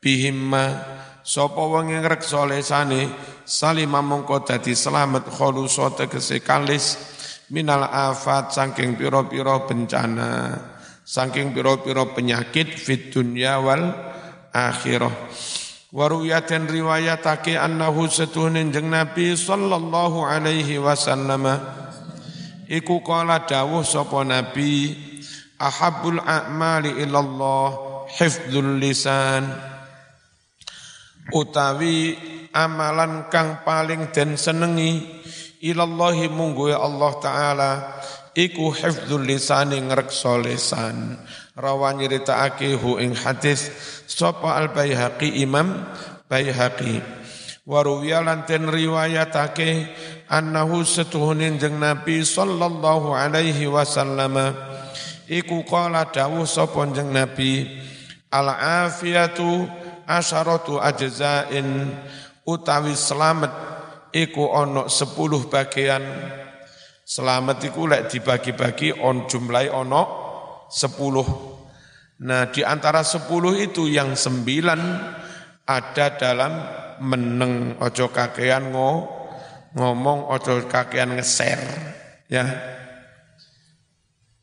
bihimma 0.03 0.65
sapa 1.27 1.59
wong 1.59 1.91
ing 1.91 2.03
reksa 2.07 2.47
lesane 2.47 3.11
salima 3.43 3.99
mongko 3.99 4.47
dadi 4.47 4.71
selamat 4.71 5.27
khulusa 5.27 5.91
tegese 5.97 6.39
kalis 6.39 6.95
minal 7.51 7.83
afat 7.83 8.55
saking 8.55 8.95
pira-pira 8.95 9.67
bencana 9.67 10.55
saking 11.03 11.51
pira-pira 11.51 12.07
penyakit 12.15 12.75
fit 12.75 13.11
dunya 13.11 13.59
wal 13.59 13.91
akhirah 14.55 15.11
Waruyatin 15.97 16.69
riwayatake 16.69 17.57
annahu 17.57 18.05
setuhnin 18.05 18.69
jeng 18.69 18.93
Nabi 18.93 19.33
sallallahu 19.33 20.29
alaihi 20.29 20.77
wasallam. 20.77 21.49
Iku 22.69 23.01
kala 23.01 23.49
dawuh 23.49 23.81
sapa 23.81 24.21
Nabi 24.21 24.93
ahabbul 25.57 26.21
a'mali 26.21 27.01
ilallah 27.01 27.73
hifdzul 28.13 28.77
lisan. 28.77 29.49
Utawi 31.33 32.13
amalan 32.53 33.33
kang 33.33 33.65
paling 33.65 34.13
den 34.13 34.37
senengi 34.37 35.01
ilallahi 35.65 36.29
munggu 36.29 36.77
Allah 36.77 37.11
taala 37.17 37.71
iku 38.37 38.69
hifdzul 38.69 39.25
lisani 39.25 39.81
ngrekso 39.81 40.37
lisan 40.45 41.17
rawa 41.57 41.89
nyeritakake 41.97 42.77
hu 42.77 43.01
ing 43.01 43.17
hadis 43.17 43.73
sapa 44.05 44.53
al 44.53 44.69
baihaqi 44.69 45.41
imam 45.41 45.89
baihaqi? 46.29 47.01
Wa 47.67 47.81
ruwiya 47.83 48.21
lan 48.23 48.45
ten 48.45 48.69
riwayatake 48.69 49.91
annahu 50.29 50.85
setuhunin 50.85 51.57
jeng 51.57 51.81
nabi 51.81 52.21
sallallahu 52.23 53.11
alaihi 53.11 53.67
wasallam. 53.67 54.55
Iku 55.27 55.67
qala 55.67 56.07
dawuh 56.07 56.47
sapa 56.47 56.87
jeng 56.93 57.11
nabi 57.11 57.67
al 58.31 58.47
afiyatu 58.87 59.67
asyaratu 60.07 60.79
ajzain 60.79 61.91
utawi 62.47 62.95
selamat 62.95 63.51
iku 64.15 64.47
ono 64.47 64.87
sepuluh 64.87 65.51
bagian. 65.51 66.05
Selamat 67.07 67.63
iku 67.63 67.87
lek 67.87 68.11
dibagi-bagi 68.11 68.99
on 68.99 69.27
jumlahi 69.31 69.71
ono 69.71 70.03
sepuluh. 70.67 71.46
Nah 72.17 72.49
di 72.49 72.65
antara 72.65 73.05
sepuluh 73.05 73.53
itu 73.53 73.85
yang 73.85 74.17
sembilan 74.17 74.81
ada 75.67 76.05
dalam 76.17 76.53
meneng 77.05 77.77
ojo 77.77 78.09
kakean 78.09 78.73
ngo, 78.73 78.91
ngomong 79.77 80.33
ojo 80.33 80.65
kakean 80.65 81.13
ngeser 81.13 81.61
ya. 82.25 82.45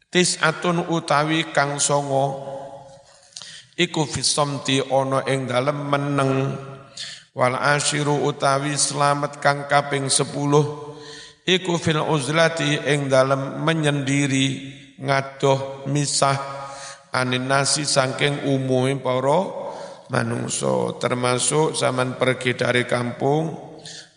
Tis'atun 0.07 0.87
utawi 0.95 1.51
kang 1.51 1.83
songo 1.83 2.55
iku 3.75 4.07
fisomti 4.07 4.79
ono 4.79 5.27
ing 5.27 5.51
dalem 5.51 5.79
meneng. 5.91 6.33
Wal 7.35 7.59
ashiru 7.59 8.23
utawi 8.23 8.79
selamat 8.79 9.43
kang 9.43 9.67
kaping 9.67 10.07
sepuluh 10.07 10.95
iku 11.43 11.75
fil 11.83 11.99
uzlati 11.99 12.79
ing 12.87 13.11
dalem 13.11 13.59
menyendiri 13.67 14.71
ngadoh 15.03 15.83
misah 15.91 16.64
anin 17.15 17.47
nasi 17.47 17.87
sangking 17.87 18.43
umumi 18.51 18.99
para 18.99 19.41
manungso 20.11 20.99
termasuk 20.99 21.79
zaman 21.79 22.19
pergi 22.19 22.59
dari 22.59 22.83
kampung 22.83 23.55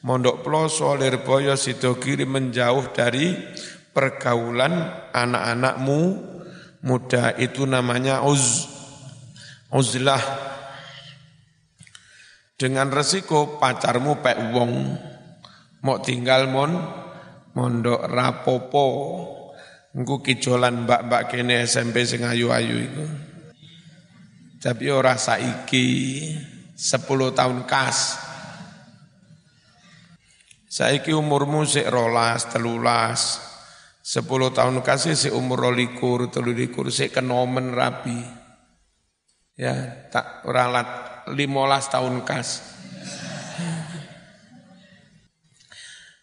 mondok 0.01 0.41
ploso 0.41 0.97
lirboyo 0.97 1.53
sido 1.53 2.01
kiri 2.01 2.25
menjauh 2.25 2.89
dari 2.91 3.37
pergaulan 3.93 4.73
anak-anakmu 5.13 6.01
muda 6.85 7.33
itu 7.37 7.65
namanya 7.65 8.21
uz 8.25 8.69
uzlah. 9.73 10.21
Dengan 12.57 12.89
resiko 12.89 13.61
pacarmu 13.61 14.17
pek 14.25 14.49
wong 14.49 14.71
mau 15.85 16.01
tinggal 16.01 16.49
mon 16.49 16.73
mondok 17.53 18.01
rapopo 18.09 18.85
Engko 19.97 20.21
kijolan 20.21 20.85
mbak-mbak 20.85 21.33
kene 21.33 21.65
SMP 21.65 22.05
sing 22.05 22.21
ayu-ayu 22.21 22.85
iku. 22.85 23.01
Tapi 24.61 24.93
ora 24.93 25.17
saiki 25.17 26.21
10 26.77 27.33
tahun 27.33 27.65
kas. 27.65 28.21
Saiki 30.69 31.17
umurmu 31.17 31.65
sik 31.65 31.89
rolas, 31.89 32.45
telulas. 32.45 33.41
10 34.05 34.53
tahun 34.53 34.85
kasih 34.85 35.17
si 35.17 35.33
umur 35.33 35.65
rolikur, 35.65 36.29
telulikur, 36.29 36.93
sik 36.93 37.17
kenomen 37.17 37.73
rapi. 37.73 38.21
Ya, 39.57 40.05
tak 40.13 40.45
ralat 40.45 41.25
15 41.25 41.33
tahun 41.89 42.21
kas. 42.21 42.61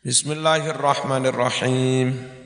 Bismillahirrahmanirrahim. 0.06 2.43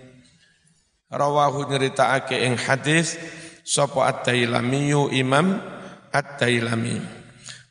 Rawahu 1.09 1.73
nyeritakake 1.73 2.37
ing 2.45 2.61
hadis 2.61 3.17
sapa 3.65 4.13
At-Tailami 4.13 4.93
Imam 5.17 5.57
At-Tailami. 6.13 7.01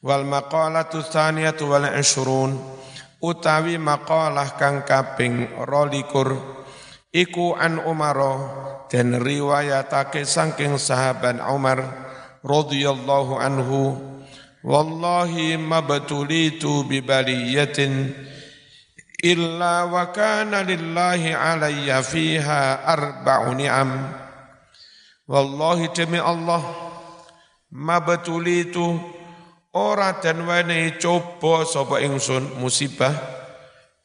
Wal 0.01 0.25
maqalatu 0.25 1.05
tsaniyatu 1.05 1.69
wal 1.69 1.85
20 1.85 3.21
utawi 3.21 3.77
maqalah 3.77 4.57
kang 4.57 4.81
kaping 4.81 5.53
22 5.53 7.13
iku 7.13 7.53
an 7.53 7.77
Umar 7.85 8.17
dan 8.89 9.21
riwayatake 9.21 10.25
saking 10.25 10.81
sahabat 10.81 11.37
Umar 11.37 11.81
radhiyallahu 12.41 13.37
anhu 13.37 14.01
wallahi 14.65 15.61
mabtulitu 15.61 16.89
bi 16.89 17.05
baliyatin 17.05 18.17
illa 19.23 19.89
wa 19.89 20.13
kana 20.13 20.61
lillahi 20.61 21.33
alayya 21.33 22.05
fiha 22.05 22.85
arba'u 22.85 23.57
ni'am. 23.57 23.89
Wallahi 25.27 25.91
demi 25.91 26.21
Allah 26.21 26.61
ma 27.73 27.97
betulitu 27.99 28.95
ora 29.73 30.21
dan 30.21 30.45
wene 30.45 30.95
coba 31.01 31.65
sapa 31.65 31.99
ingsun 31.99 32.61
musibah. 32.61 33.13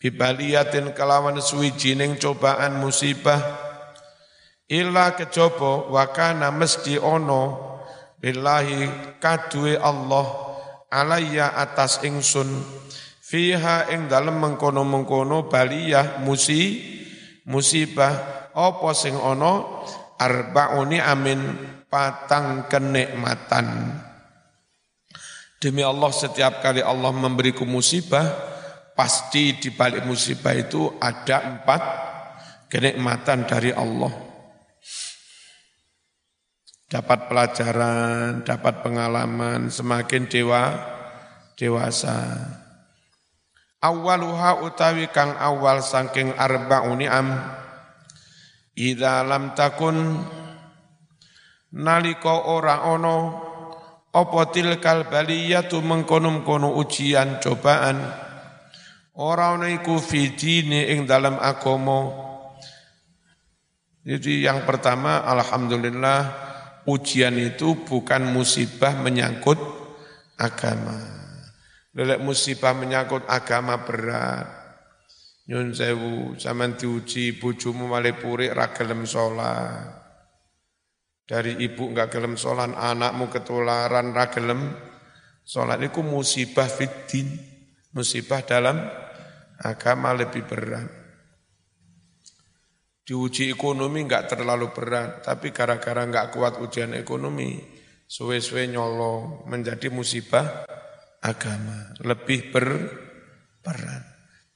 Bibaliyatin 0.03 0.99
kelawan 0.99 1.39
suwijining 1.39 2.19
cobaan 2.19 2.83
musibah. 2.83 3.39
Illa 4.67 5.15
kejaba 5.15 5.87
wakana 5.93 6.51
mesti 6.51 6.99
ono 6.99 7.71
lillahi 8.19 8.89
kadue 9.23 9.79
Allah 9.79 10.27
alayya 10.91 11.55
atas 11.55 12.03
ingsun 12.03 12.49
fiha 13.33 13.89
ing 13.89 14.13
dalem 14.13 14.37
mengkono-mengkono 14.37 15.49
baliyah 15.49 16.21
musi 16.21 16.85
musibah. 17.49 18.45
Apa 18.53 18.93
sing 18.93 19.17
ana? 19.17 19.81
Arbauni 20.21 21.01
amin 21.01 21.41
patang 21.89 22.69
kenikmatan. 22.69 23.97
Demi 25.57 25.81
Allah 25.81 26.13
setiap 26.13 26.61
kali 26.61 26.85
Allah 26.85 27.11
memberiku 27.11 27.65
musibah 27.65 28.29
pasti 28.93 29.57
di 29.57 29.73
balik 29.73 30.05
musibah 30.05 30.53
itu 30.53 31.01
ada 31.01 31.41
empat 31.41 31.83
kenikmatan 32.69 33.49
dari 33.49 33.73
Allah. 33.73 34.13
Dapat 36.93 37.21
pelajaran, 37.25 38.45
dapat 38.45 38.85
pengalaman, 38.85 39.73
semakin 39.73 40.29
dewa, 40.29 40.77
dewasa. 41.57 42.61
Awaluha 43.83 44.63
utawi 44.63 45.11
kang 45.11 45.35
awal 45.35 45.83
saking 45.83 46.39
arba'u 46.39 46.95
ni'am 46.95 47.35
Idza 48.79 49.21
lam 49.27 49.53
takun 49.53 50.23
nalika 51.77 52.49
ora 52.49 52.81
ana 52.89 53.17
apa 54.15 54.41
tilkal 54.49 55.11
baliyatu 55.13 55.85
mengkono-kono 55.85 56.73
ujian 56.81 57.37
cobaan? 57.37 58.01
Ora 59.19 59.59
ana 59.59 59.69
iku 59.69 60.01
fi 60.01 60.33
ing 60.33 61.05
dalam 61.05 61.37
agama. 61.37 62.17
Jadi 64.09 64.47
yang 64.47 64.65
pertama 64.65 65.21
alhamdulillah 65.21 66.21
ujian 66.89 67.37
itu 67.37 67.77
bukan 67.85 68.25
musibah 68.31 68.97
menyangkut 68.97 69.61
agama 70.41 71.22
Lelek 71.93 72.25
musibah 72.25 72.73
menyangkut 72.73 73.29
agama 73.29 73.85
berat. 73.85 74.49
Nyun 75.45 75.77
sewu, 75.77 76.39
zaman 76.41 76.81
diuji 76.81 77.37
bojomu 77.37 77.85
malih 77.85 78.17
purik 78.17 78.57
ra 78.57 78.73
gelem 78.73 79.05
sholat. 79.05 80.01
Dari 81.29 81.61
ibu 81.61 81.93
enggak 81.93 82.17
gelem 82.17 82.41
sholat, 82.41 82.73
anakmu 82.73 83.29
ketularan 83.29 84.17
ra 84.17 84.33
gelem 84.33 84.73
sholat. 85.45 85.85
Itu 85.85 86.01
musibah 86.01 86.71
fitin, 86.71 87.29
musibah 87.93 88.41
dalam 88.41 88.81
agama 89.61 90.17
lebih 90.17 90.49
berat. 90.49 90.89
Diuji 93.05 93.53
ekonomi 93.53 94.09
enggak 94.09 94.33
terlalu 94.33 94.73
berat, 94.73 95.29
tapi 95.29 95.53
gara-gara 95.53 96.09
enggak 96.09 96.33
kuat 96.33 96.57
ujian 96.63 96.97
ekonomi, 96.97 97.61
suwe-suwe 98.09 98.71
nyolong 98.71 99.45
menjadi 99.51 99.93
musibah 99.93 100.65
agama, 101.23 101.95
lebih 102.03 102.51
berperan. 102.51 104.03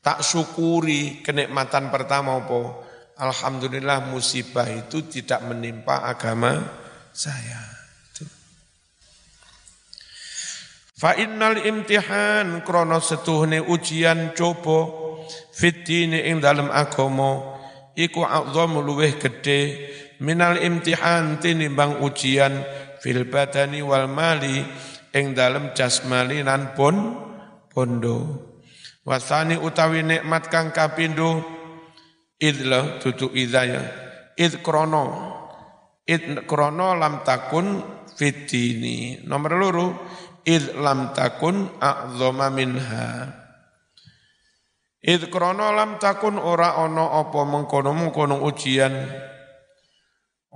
Tak 0.03 0.23
syukuri 0.23 1.23
kenikmatan 1.23 1.91
pertama 1.91 2.39
apa? 2.39 2.63
Alhamdulillah 3.17 4.13
musibah 4.13 4.69
itu 4.69 5.09
tidak 5.09 5.41
menimpa 5.49 6.05
agama 6.05 6.63
saya. 7.11 7.77
Fa 10.97 11.13
innal 11.13 11.61
imtihan 11.61 12.65
krono 12.65 13.05
setuhne 13.05 13.61
ujian 13.61 14.33
coba 14.33 14.89
fitine 15.53 16.25
ing 16.25 16.41
dalam 16.41 16.73
agama 16.73 17.57
iku 17.93 18.25
a'zamu 18.25 18.81
luweh 18.81 19.21
gede 19.21 19.61
minal 20.25 20.57
imtihan 20.57 21.37
tinimbang 21.37 22.01
ujian 22.01 22.65
fil 23.05 23.29
badani 23.29 23.85
wal 23.85 24.09
mali 24.09 24.65
ing 25.17 25.33
dalem 25.33 25.73
jasmali 25.73 26.45
nan 26.45 26.77
pun 26.77 27.17
pondo. 27.73 28.45
Wasani 29.09 29.57
utawi 29.57 30.05
nikmat 30.05 30.53
kang 30.53 30.77
kapindo 30.77 31.41
idla 32.37 33.01
tutu 33.01 33.33
idaya 33.33 33.81
id 34.37 34.61
krono. 34.61 35.33
Id 36.07 36.45
krono 36.47 36.95
lam 36.95 37.25
takun 37.25 37.83
fitini. 38.15 39.25
Nomor 39.25 39.53
loro 39.57 39.87
id 40.45 40.77
lam 40.79 41.17
takun 41.17 41.81
a'zama 41.81 42.53
minha. 42.53 43.33
Id 45.03 45.33
krono 45.33 45.73
lam 45.75 45.99
takun 45.99 46.39
ora 46.39 46.79
ono 46.83 47.11
apa 47.15 47.41
mengkono-mengkono 47.43 48.43
ujian 48.43 48.95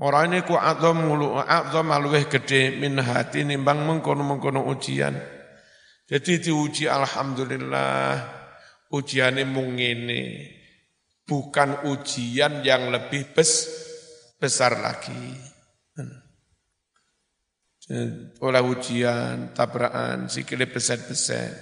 Orang 0.01 0.33
ini 0.33 0.41
ku 0.49 0.57
adzam 0.57 1.13
adzam 1.45 1.93
luweh 2.01 2.25
gede 2.25 2.73
min 2.73 2.97
hati 2.97 3.45
nimbang 3.45 3.85
mengkono-mengkono 3.85 4.65
ujian. 4.73 5.13
Jadi 6.09 6.41
diuji 6.41 6.89
alhamdulillah 6.89 8.17
ujiannya 8.91 9.45
mung 9.45 9.77
ini 9.77 10.51
bukan 11.29 11.87
ujian 11.87 12.65
yang 12.67 12.91
lebih 12.91 13.31
bes, 13.31 13.69
besar 14.41 14.81
lagi. 14.81 15.37
Oleh 18.41 18.63
ujian, 18.65 19.55
tabrakan, 19.55 20.27
sikile 20.27 20.67
besar-besar. 20.67 21.55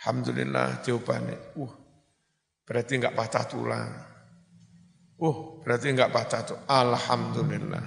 Alhamdulillah 0.00 0.80
jawabannya, 0.80 1.60
uh, 1.60 1.72
berarti 2.64 2.92
enggak 2.96 3.16
patah 3.16 3.44
tulang. 3.44 4.09
Oh, 5.20 5.60
berarti 5.60 5.92
enggak 5.92 6.10
patah 6.10 6.42
tuh. 6.48 6.58
Alhamdulillah. 6.64 7.84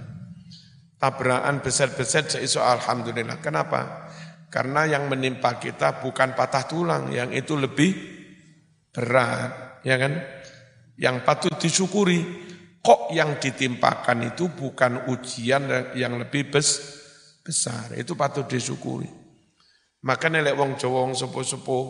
Tabrakan 1.01 1.59
besar-besar 1.65 2.29
seiso 2.29 2.61
alhamdulillah. 2.61 3.41
Kenapa? 3.41 4.07
Karena 4.53 4.85
yang 4.85 5.09
menimpa 5.09 5.57
kita 5.57 5.99
bukan 5.99 6.37
patah 6.37 6.69
tulang, 6.69 7.09
yang 7.09 7.33
itu 7.33 7.57
lebih 7.57 7.91
berat, 8.93 9.81
ya 9.81 9.97
kan? 9.97 10.13
Yang 10.93 11.15
patut 11.25 11.53
disyukuri. 11.57 12.21
Kok 12.83 13.15
yang 13.15 13.41
ditimpakan 13.41 14.35
itu 14.35 14.53
bukan 14.53 15.09
ujian 15.09 15.95
yang 15.97 16.21
lebih 16.21 16.53
bes, 16.53 17.01
besar. 17.41 17.97
Itu 17.97 18.13
patut 18.13 18.45
disyukuri. 18.45 19.09
Maka 20.05 20.29
nelek 20.29 20.53
wong 20.53 20.77
Jawa 20.77 21.07
wong 21.07 21.15
sepuh-sepuh 21.15 21.85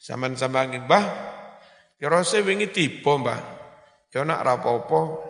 sama-sama 0.00 0.66
ngin, 0.66 0.88
"Mbah, 0.88 1.04
kira 2.00 2.24
wingi 2.42 2.72
tiba, 2.72 3.12
Mbah." 3.20 3.61
Ya 4.12 4.28
nak 4.28 4.44
rapopo, 4.44 5.24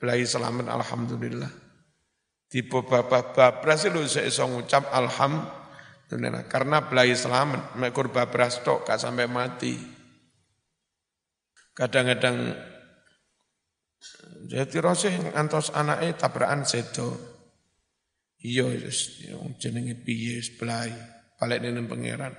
belai 0.00 0.24
selamat 0.24 0.72
alhamdulillah. 0.72 1.52
Tipe 2.48 2.80
bapak 2.80 3.36
babras 3.36 3.84
itu 3.84 4.00
saya 4.08 4.32
iso 4.32 4.48
ngucap 4.48 4.88
alhamdulillah. 4.88 6.48
Karena 6.48 6.88
belai 6.88 7.12
selamat, 7.12 7.76
mekur 7.76 8.08
babras 8.08 8.64
tok 8.64 8.88
gak 8.88 8.96
sampai 8.96 9.28
mati. 9.28 9.76
Kadang-kadang 11.76 12.56
jadi 14.48 14.76
rasa 14.80 15.12
antos 15.36 15.68
anaknya 15.76 16.16
tabrakan 16.16 16.64
sedo. 16.64 17.16
Iya, 18.40 18.68
jenenge 19.56 20.00
piye 20.04 20.40
belai, 20.60 20.92
balik 21.40 21.64
nenen 21.64 21.88
pangeran. 21.88 22.36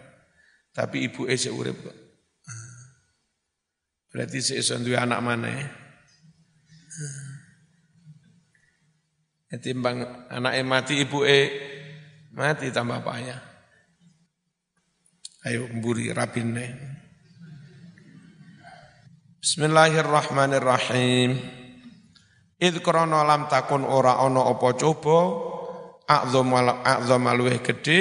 Tapi 0.69 1.09
ibu 1.09 1.25
ese 1.25 1.49
urip 1.49 2.04
Berarti 4.15 4.39
sesuatu 4.39 4.87
duwe 4.87 4.95
anak 4.95 5.19
mana 5.19 5.51
ya? 5.51 5.67
Timbang 9.59 10.31
anaknya 10.31 10.63
mati, 10.63 11.03
ibu 11.03 11.27
e 11.27 11.51
mati 12.31 12.71
tambah 12.71 13.03
payah. 13.03 13.43
Ayo 15.43 15.67
mburi 15.67 16.15
rapin 16.15 16.55
nih. 16.55 16.71
Bismillahirrahmanirrahim. 19.43 21.35
Id 22.55 22.75
krono 22.79 23.19
lam 23.27 23.51
takun 23.51 23.83
ora 23.83 24.23
ono 24.23 24.47
opo 24.47 24.71
coba 24.79 25.19
a'zam 26.07 27.27
luweh 27.35 27.59
gede 27.59 27.99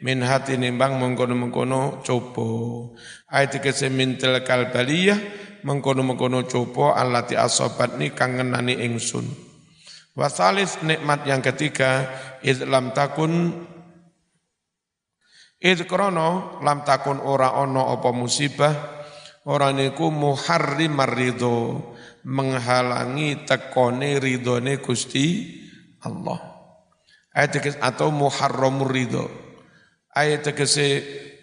min 0.00 0.24
hati 0.24 0.56
nimbang 0.56 0.96
mengkono-mengkono 0.96 2.00
coba. 2.00 2.48
Ayat 3.28 3.60
kese 3.60 3.92
mintil 3.92 4.40
kalbaliyah 4.40 5.49
mengkono-mengkono 5.62 6.44
coba 6.48 6.98
alati 6.98 7.34
asobat 7.36 7.96
ni 7.96 8.12
kangenani 8.12 8.78
ingsun. 8.84 9.26
Wasalis 10.18 10.82
nikmat 10.82 11.24
yang 11.24 11.40
ketiga, 11.40 12.10
lam 12.66 12.92
takun 12.92 13.66
Id 15.60 15.84
krono 15.84 16.56
lam 16.64 16.88
takun 16.88 17.20
ora 17.20 17.52
ono 17.60 17.92
apa 17.92 18.16
musibah 18.16 19.04
ora 19.44 19.68
niku 19.76 20.08
muharrim 20.08 20.96
ridho 21.04 21.92
menghalangi 22.24 23.44
tekone 23.44 24.16
ridhone 24.16 24.80
Gusti 24.80 25.52
Allah. 26.00 26.40
Ayat 27.36 27.76
atau 27.76 28.08
muharramur 28.08 28.88
ridho 28.88 29.28
ayat 30.14 30.50
tegese 30.50 30.88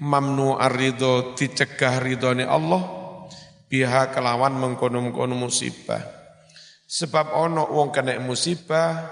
mamnu 0.03 0.59
arido 0.59 1.33
dicegah 1.33 2.03
ridhone 2.03 2.43
Allah 2.43 2.96
biha 3.67 4.11
kelawan 4.15 4.55
mengkono-mengkono 4.55 5.35
musibah. 5.35 6.01
Sebab 6.87 7.35
ono 7.35 7.67
wong 7.67 7.91
kena 7.91 8.15
musibah 8.23 9.11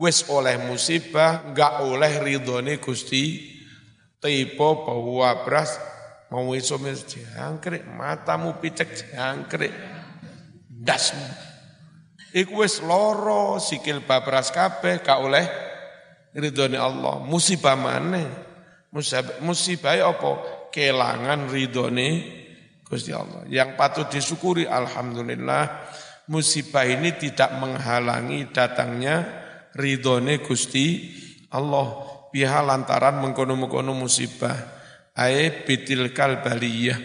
wis 0.00 0.24
oleh 0.32 0.56
musibah 0.56 1.52
enggak 1.52 1.84
oleh 1.84 2.12
ridhone 2.24 2.80
Gusti. 2.80 3.56
Tipe 4.20 4.68
bahwa 4.84 5.32
beras 5.48 5.80
mau 6.28 6.52
iso 6.52 6.76
jangkrik 6.76 7.88
matamu 7.88 8.60
picek 8.60 9.12
jangkrik. 9.16 9.72
Dasmu. 10.68 11.28
Iku 12.32 12.64
wis 12.64 12.80
loro 12.84 13.56
sikil 13.60 14.04
babras 14.04 14.52
kabeh 14.52 15.00
gak 15.04 15.20
oleh 15.20 15.44
ridhone 16.36 16.76
Allah. 16.76 17.20
Musibah 17.20 17.76
maneh? 17.76 18.28
Musibah 19.44 19.98
apa? 19.98 20.30
Kelangan 20.70 21.50
ridhone 21.50 22.39
Gusti 22.90 23.14
Allah. 23.14 23.46
Yang 23.46 23.78
patut 23.78 24.06
disyukuri 24.10 24.66
alhamdulillah 24.66 25.86
musibah 26.26 26.82
ini 26.82 27.14
tidak 27.14 27.54
menghalangi 27.62 28.50
datangnya 28.50 29.22
ridhone 29.78 30.42
Gusti 30.42 31.14
Allah. 31.54 32.10
Biha 32.34 32.66
lantaran 32.66 33.22
mengkono-mengkono 33.22 33.94
musibah. 33.94 34.58
Ae 35.14 35.62
bitilkal 35.62 36.42
baliyah. 36.42 36.98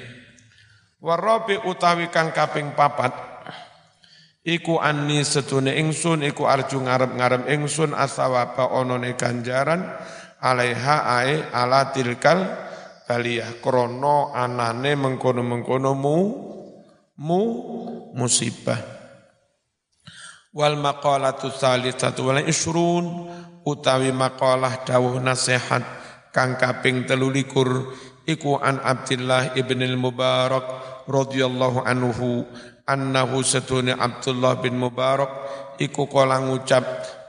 Warabi 1.06 1.62
utawi 1.70 2.10
kang 2.10 2.34
kaping 2.34 2.74
papat 2.74 3.36
Iku 4.46 4.78
anni 4.78 5.26
setune 5.26 5.74
ingsun, 5.74 6.22
iku 6.22 6.46
arju 6.46 6.78
ngarep-ngarep 6.78 7.50
ingsun 7.50 7.98
asawaba 7.98 8.78
onone 8.78 9.18
ganjaran 9.18 9.82
alaiha 10.38 10.98
ae 11.18 11.50
ala 11.50 11.90
tilkal 11.90 12.46
baliyah 13.06 13.62
krono 13.62 14.34
anane 14.34 14.98
mengkono-mengkono 14.98 15.92
mu 15.94 16.18
mu 17.22 17.42
musibah. 18.18 18.82
Wal 20.56 20.80
maqalatu 20.80 21.52
tsalitsatu 21.52 22.32
wal 22.32 22.44
isrun 22.48 23.28
utawi 23.68 24.12
maqalah 24.12 24.84
dawuh 24.88 25.20
nasihat 25.20 25.84
kang 26.32 26.56
kaping 26.60 27.08
13 27.08 28.28
iku 28.28 28.58
an 28.60 28.82
Abdullah 28.82 29.54
ibn 29.56 29.80
al-Mubarak 29.84 30.66
radhiyallahu 31.06 31.86
anhu 31.86 32.44
annahu 32.88 33.46
satuni 33.46 33.94
Abdullah 33.94 34.60
bin 34.60 34.80
Mubarak 34.80 35.32
iku 35.78 36.08
kala 36.10 36.42
ngucap 36.42 36.84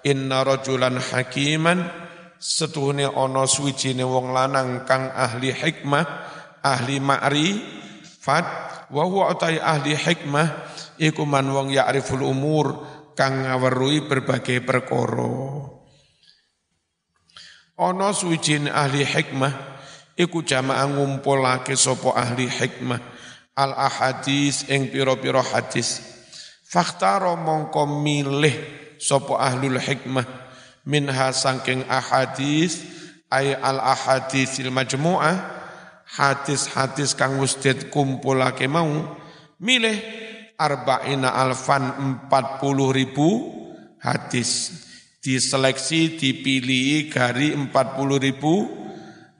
inna 0.06 0.46
rajulan 0.46 1.02
hakiman 1.02 2.05
setuhune 2.38 3.08
ana 3.08 3.44
suwijine 3.48 4.04
wong 4.04 4.32
lanang 4.32 4.84
kang 4.84 5.10
ahli 5.12 5.52
hikmah, 5.52 6.04
ahli 6.62 7.00
ma'rifat, 7.00 8.46
wa 8.92 9.02
huwa 9.02 9.34
utai 9.34 9.58
ahli 9.58 9.96
hikmah 9.96 10.46
iku 11.00 11.26
man 11.26 11.50
wong 11.50 11.68
ya'riful 11.74 12.22
umur 12.22 12.86
kang 13.18 13.44
ngaweruhi 13.44 14.06
berbagai 14.06 14.62
perkara. 14.62 15.32
Ana 17.76 18.08
suwijine 18.14 18.72
ahli 18.72 19.04
hikmah 19.04 19.52
iku 20.16 20.40
jamaah 20.40 20.88
ngumpulake 20.88 21.76
sapa 21.76 22.16
ahli 22.16 22.48
hikmah 22.48 23.00
al 23.56 23.72
ahadis 23.76 24.68
ing 24.68 24.88
pira-pira 24.92 25.44
hadis. 25.44 26.00
Fakhtaro 26.66 27.38
mongko 27.40 27.88
milih 27.88 28.52
sapa 29.00 29.38
ahlul 29.38 29.80
hikmah 29.80 30.45
minha 30.86 31.34
sangking 31.34 31.82
ahadis 31.90 32.86
ay 33.26 33.58
al 33.58 33.82
ahadisil 33.82 34.70
majmu'ah 34.70 35.34
hadis-hadis 36.06 37.18
kang 37.18 37.42
wis 37.42 37.58
kumpulake 37.90 38.70
mau 38.70 39.18
milih 39.58 39.98
arba'ina 40.54 41.34
alfan 41.34 41.90
empat 41.98 42.62
puluh 42.62 42.94
ribu 42.94 43.52
hadis. 43.98 44.82
Diseleksi 45.26 46.14
dipilih 46.22 47.10
dari 47.10 47.50
empat 47.50 47.98
puluh 47.98 48.22
ribu 48.22 48.70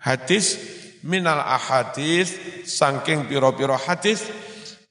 hadis 0.03 0.59
minal 1.07 1.39
ahadis 1.39 2.35
sangking 2.67 3.31
piro-piro 3.31 3.79
hadis 3.79 4.27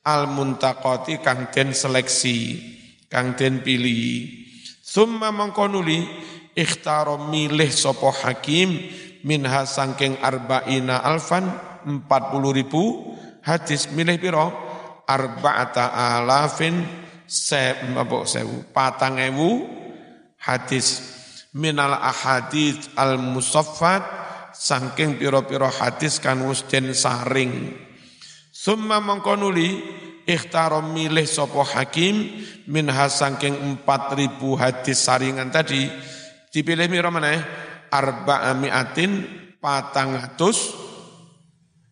al 0.08 0.32
muntakoti 0.32 1.20
kang 1.20 1.52
den 1.52 1.76
seleksi 1.76 2.63
kang 3.12 3.36
den 3.36 3.60
pilih. 3.60 4.48
Summa 4.80 5.36
mengkonuli 5.36 6.08
ikhtaro 6.56 7.30
milih 7.30 7.70
sopo 7.70 8.10
hakim 8.10 8.89
minha 9.28 9.68
sangking 9.68 10.18
arba'ina 10.24 11.04
alfan 11.04 11.46
empat 11.86 12.32
puluh 12.32 12.56
ribu. 12.56 13.13
Hadis 13.46 13.94
milih 13.94 14.18
piro? 14.18 14.48
Arba'ata 15.06 15.94
alafin 15.94 16.82
se, 17.30 17.78
apa, 17.94 18.26
sewu, 18.26 18.65
patang 18.74 19.22
ewu. 19.22 19.70
Hadis 20.41 21.13
minal 21.54 21.94
ahadith 21.94 22.89
al 22.98 23.22
musaffat 23.22 24.02
sangking 24.58 25.22
piro-piro 25.22 25.70
hadis 25.70 26.18
kan 26.18 26.41
den 26.41 26.98
saring. 26.98 27.70
Summa 28.50 28.98
mengkonuli 28.98 29.84
ikhtaro 30.26 30.82
milih 30.82 31.30
sopo 31.30 31.62
hakim 31.62 32.41
minha 32.65 33.06
sangking 33.06 33.54
empat 33.62 34.18
ribu 34.18 34.58
hadis 34.58 35.06
saringan 35.06 35.54
tadi 35.54 35.86
Dipilih 36.56 36.88
mira 36.88 37.12
meneh? 37.12 37.36
Arba'amiatin 37.91 39.28
patangatus 39.60 40.72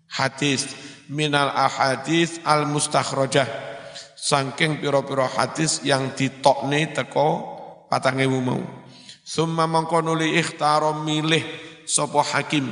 hadis 0.07 0.71
minal 1.11 1.51
ahadis 1.51 2.39
al 2.47 2.71
mustakhrajah 2.71 3.43
saking 4.15 4.79
pira-pira 4.79 5.27
hadis 5.27 5.83
yang 5.83 6.15
ditokne 6.15 6.95
teko 6.95 7.27
patangewu 7.91 8.39
mau. 8.39 8.63
Summa 9.27 9.67
mangko 9.67 9.99
nuli 9.99 10.39
ikhtaro 10.39 11.03
milih 11.03 11.43
sapa 11.83 12.23
hakim. 12.23 12.71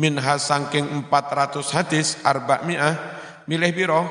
Minha 0.00 0.40
saking 0.40 1.12
400 1.12 1.76
hadis 1.76 2.16
arba'mi'ah 2.24 2.94
milih 3.44 3.70
pira? 3.76 4.02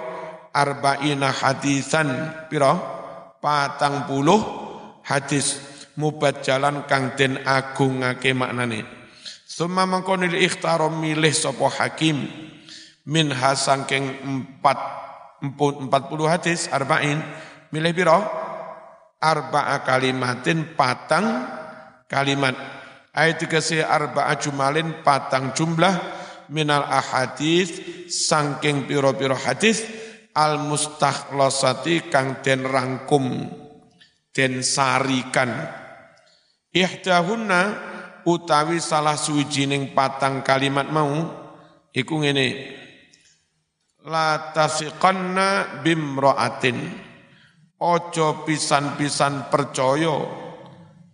Arba'ina 0.54 1.34
hadisan 1.34 2.30
pira? 2.46 2.78
Patang 3.42 4.10
puluh 4.10 4.42
hadis 5.06 5.77
mubat 5.98 6.46
jalan 6.46 6.86
kang 6.86 7.18
den 7.18 7.42
agungake 7.42 8.32
maknane. 8.32 8.86
Summa 9.44 9.90
mangkonil 9.90 10.38
ikhtaro 10.38 10.94
milih 10.94 11.34
sapa 11.34 11.68
hakim. 11.68 12.30
Min 13.10 13.34
hasangking 13.34 14.22
empat 14.22 14.78
empat 15.42 16.02
puluh 16.08 16.30
hadis 16.30 16.70
arba'in. 16.70 17.18
Milih 17.74 17.92
piro? 17.92 18.20
Arba'a 19.18 19.82
kalimatin 19.82 20.78
patang 20.78 21.26
kalimat. 22.06 22.54
Ayat 23.18 23.42
dikasih 23.42 23.82
arba'a 23.82 24.38
jumalin 24.38 25.02
patang 25.02 25.58
jumlah. 25.58 25.96
Minal 26.48 26.86
ahadis 26.86 27.82
sangking 28.08 28.86
piro-piro 28.86 29.36
hadis. 29.36 29.84
Al 30.38 30.62
mustakhlasati 30.62 32.14
kang 32.14 32.46
den 32.46 32.62
rangkum 32.62 33.50
den 34.38 34.62
sarikan 34.62 35.50
Ihdahunna 36.78 37.62
utawi 38.22 38.78
salah 38.78 39.18
suwijining 39.18 39.98
patang 39.98 40.46
kalimat 40.46 40.86
mau 40.94 41.10
iku 41.90 42.22
ngene. 42.22 42.78
La 44.06 44.54
tasiqanna 44.54 45.82
bimra'atin 45.82 46.78
ojo 47.82 48.46
pisan-pisan 48.46 49.50
percaya. 49.50 50.18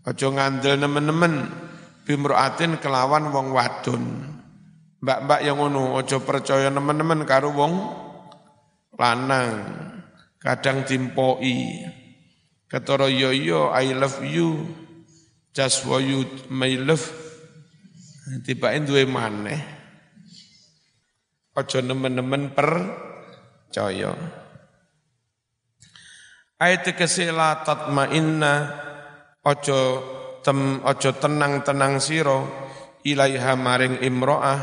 Ojo 0.03 0.27
ngandel 0.35 0.83
nemen-nemen 0.83 1.47
bimra'atin 2.03 2.83
kelawan 2.83 3.31
wong 3.31 3.55
wadon. 3.55 4.03
Mbak-mbak 4.99 5.39
yang 5.47 5.63
ngono 5.63 5.95
ojo 5.95 6.19
percaya 6.27 6.67
nemen-nemen 6.67 7.23
karo 7.23 7.55
wong 7.55 7.73
lanang. 8.99 9.63
Kadang 10.43 10.83
timpoi 10.83 11.87
ketara 12.67 13.07
yo 13.07 13.31
yo 13.31 13.71
I 13.71 13.95
love 13.95 14.19
you 14.27 14.82
just 15.53 15.85
for 15.85 16.01
you 16.01 16.25
my 16.49 16.73
love. 16.75 17.05
Tibain 18.43 18.83
duwe 18.83 19.05
maneh. 19.05 19.61
Aja 21.53 21.85
nemen-nemen 21.85 22.49
percaya 22.57 24.17
ayat 26.63 26.95
kese 26.95 27.27
la 27.35 27.59
tatmainna 27.59 28.53
aja 29.43 29.79
tem 30.39 30.79
aja 30.87 31.11
tenang-tenang 31.11 31.99
sira 31.99 32.39
ilaiha 33.03 33.59
maring 33.59 33.99
imro'ah 33.99 34.59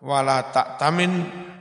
wala 0.00 0.48
tak 0.48 0.80
tamin 0.80 1.12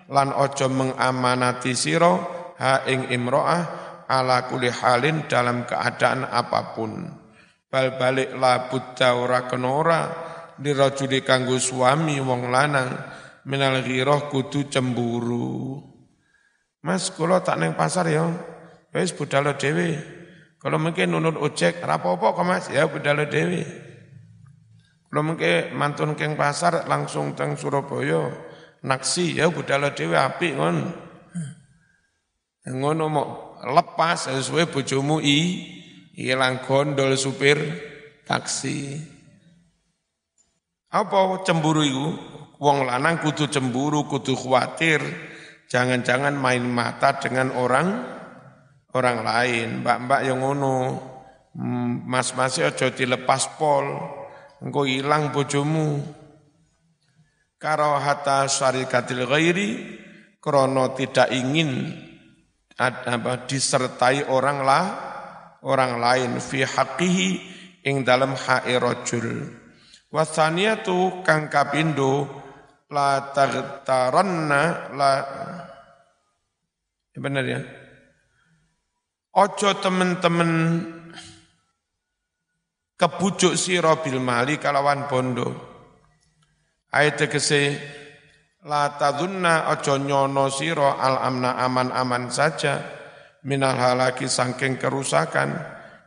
lan 0.07 0.31
aja 0.31 0.71
mengamanati 0.71 1.75
sira 1.75 2.15
ha 2.55 2.87
ing 2.87 3.11
imro'ah 3.11 3.61
ala 4.07 4.47
kuli 4.47 4.71
halin 4.71 5.27
dalam 5.27 5.67
keadaan 5.67 6.31
apa 6.31 6.75
pun 6.75 7.22
bal 7.73 7.97
balik 7.97 8.37
la 8.37 8.69
buddha 8.69 9.17
ora 9.17 9.49
kena 9.49 9.69
ora 9.73 10.01
lirajuli 10.61 11.25
kanggo 11.25 11.57
suami 11.57 12.21
wong 12.21 12.53
lanang 12.53 12.93
minal 13.49 13.81
ghirah 13.81 14.29
kudu 14.29 14.69
cemburu. 14.69 15.81
Mas 16.85 17.09
kula 17.09 17.41
tak 17.41 17.57
neng 17.57 17.73
pasar 17.73 18.05
ya. 18.13 18.29
Wis 18.93 19.09
budal 19.17 19.57
dhewe. 19.57 19.97
Kalau 20.61 20.77
mungkin 20.77 21.09
nunut 21.09 21.33
ojek 21.41 21.81
rapopo 21.81 22.37
kok 22.37 22.45
Mas 22.45 22.69
ya 22.69 22.85
budal 22.85 23.25
dhewe. 23.25 23.65
Kalau 25.09 25.23
mungkin 25.25 25.73
mantun 25.73 26.13
keng 26.13 26.37
pasar 26.37 26.85
langsung 26.85 27.33
teng 27.33 27.57
Surabaya 27.57 28.29
naksi 28.85 29.41
ya 29.41 29.49
budal 29.49 29.89
dhewe 29.97 30.13
apik 30.13 30.53
ngon. 30.53 30.77
Ngono 32.69 33.03
mau 33.09 33.27
lepas 33.65 34.29
sesuai 34.29 34.69
bojomu 34.69 35.17
i 35.19 35.39
hilang 36.13 36.61
gondol 36.61 37.17
supir 37.17 37.57
taksi. 38.23 39.01
Apa 40.93 41.41
cemburu 41.41 41.81
itu? 41.81 42.07
Wong 42.61 42.87
lanang 42.87 43.19
kudu 43.19 43.49
cemburu, 43.49 44.05
kudu 44.05 44.37
khawatir. 44.37 45.01
Jangan-jangan 45.67 46.37
main 46.37 46.63
mata 46.63 47.17
dengan 47.17 47.49
orang 47.57 47.87
orang 48.93 49.17
lain. 49.25 49.67
Mbak-mbak 49.81 50.21
yang 50.21 50.39
ngono, 50.39 50.75
hmm, 51.57 52.05
mas-mas 52.05 52.61
aja 52.61 52.93
dilepas 52.93 53.57
pol. 53.57 53.89
Engko 54.61 54.85
hilang 54.85 55.33
bojomu. 55.33 55.99
Karahata 57.57 58.45
syarikatil 58.45 59.25
ghairi 59.25 59.69
krono 60.43 60.91
tidak 60.93 61.31
ingin 61.31 61.95
apa, 62.75 63.47
disertai 63.47 64.27
orang 64.27 64.59
lah 64.67 65.12
orang 65.63 65.99
lain 65.99 66.31
fi 66.43 66.67
haqqihi 66.67 67.29
ing 67.87 68.03
dalam 68.03 68.35
ha'i 68.35 68.75
rajul. 68.79 69.47
Wasaniyatu 70.13 71.25
kang 71.25 71.49
kapindo 71.49 72.29
la 72.93 73.33
tagtaranna 73.33 74.93
la 74.93 75.11
ya 77.11 77.19
benar 77.19 77.45
ya. 77.47 77.61
Ojo 79.33 79.69
temen-temen 79.81 80.51
kebujuk 82.93 83.57
sira 83.57 83.97
bil 83.97 84.21
mali 84.21 84.61
kalawan 84.61 85.09
bondo. 85.09 85.49
Ayat 86.93 87.25
tegese 87.25 87.73
la 88.69 88.93
tadunna 88.93 89.73
ojo 89.73 89.97
nyono 89.97 90.53
sira 90.53 91.01
al 91.01 91.17
amna 91.25 91.57
aman-aman 91.57 92.29
saja 92.29 93.02
minal 93.43 93.75
halaki 93.75 94.27
sangking 94.31 94.79
kerusakan 94.79 95.55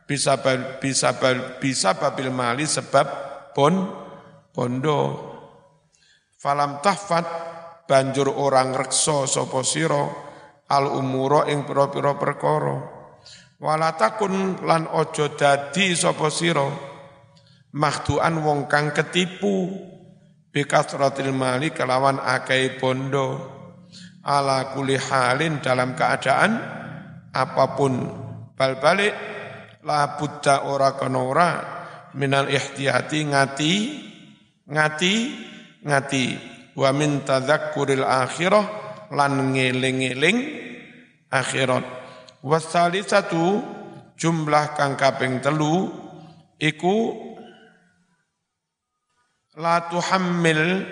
bisa 0.09 0.40
bisa 0.81 1.16
bisa 1.61 1.90
babil 1.99 2.33
mali 2.33 2.64
sebab 2.64 3.07
pon 3.53 3.75
pondo. 4.55 5.03
Falam 6.37 6.79
tahfat 6.81 7.27
banjur 7.88 8.31
orang 8.31 8.77
rekso 8.77 9.27
sapa 9.27 9.61
sira 9.66 10.05
al 10.70 10.85
umuro 10.94 11.44
ing 11.49 11.66
pira-pira 11.66 12.14
perkara. 12.16 12.77
Wala 13.57 13.96
takun 13.96 14.61
lan 14.68 14.85
aja 14.92 15.33
dadi 15.33 15.96
sapa 15.96 16.29
sira 16.29 16.68
mahduan 17.72 18.40
wong 18.40 18.68
kang 18.68 18.92
ketipu 18.92 19.72
bikasratil 20.53 21.33
mali 21.33 21.72
kelawan 21.72 22.20
akeh 22.20 22.81
pondo. 22.81 23.53
Ala 24.27 24.75
kuli 24.75 24.99
halin 24.99 25.62
dalam 25.62 25.94
keadaan 25.94 26.53
apa 27.44 27.77
pun 27.77 27.92
bal 28.57 28.81
balik 28.81 29.14
la 29.85 30.16
buddha 30.16 30.66
ora 30.66 30.96
kena 30.96 31.20
ora 31.20 31.51
minal 32.16 32.49
ihtiyati 32.49 33.18
ngati 33.29 33.75
ngati 34.66 35.14
ngati. 35.87 36.27
Wa 36.77 36.92
min 36.92 37.25
tadzakkuril 37.25 38.05
akhirah 38.05 38.66
lan 39.16 39.57
ngeling-eling 39.57 40.38
akhirat. 41.33 41.85
Wasalisatu 42.44 43.64
jumlah 44.16 44.77
kang 44.77 44.92
kaping 45.01 45.40
telu 45.40 45.88
iku 46.61 47.16
la 49.57 49.88
tuhammil 49.88 50.85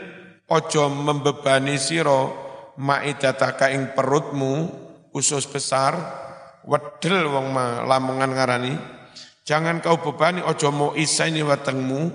ojo 0.49 0.85
membebani 0.89 1.77
sira 1.77 2.33
maidataka 2.81 3.69
ing 3.69 3.93
perutmu 3.93 4.73
usus 5.13 5.45
besar 5.47 6.24
wedel 6.65 7.29
wong 7.29 7.53
ma 7.53 7.85
lamongan 7.85 8.33
ngarani 8.33 8.75
Jangan 9.45 9.85
kau 9.85 10.01
bebani 10.01 10.41
ojo 10.41 10.73
mo 10.73 10.89
isaini 10.97 11.45
watengmu 11.45 12.09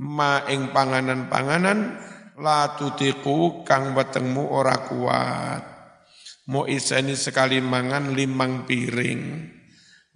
ma 0.00 0.48
ing 0.48 0.72
panganan-panganan 0.72 2.00
la 2.40 2.72
tutiku 2.80 3.60
kang 3.60 3.92
watengmu 3.92 4.48
ora 4.48 4.80
kuat. 4.88 5.62
Mo 6.48 6.64
isaini 6.64 7.12
sekali 7.12 7.60
mangan 7.60 8.16
limang 8.16 8.64
piring. 8.64 9.52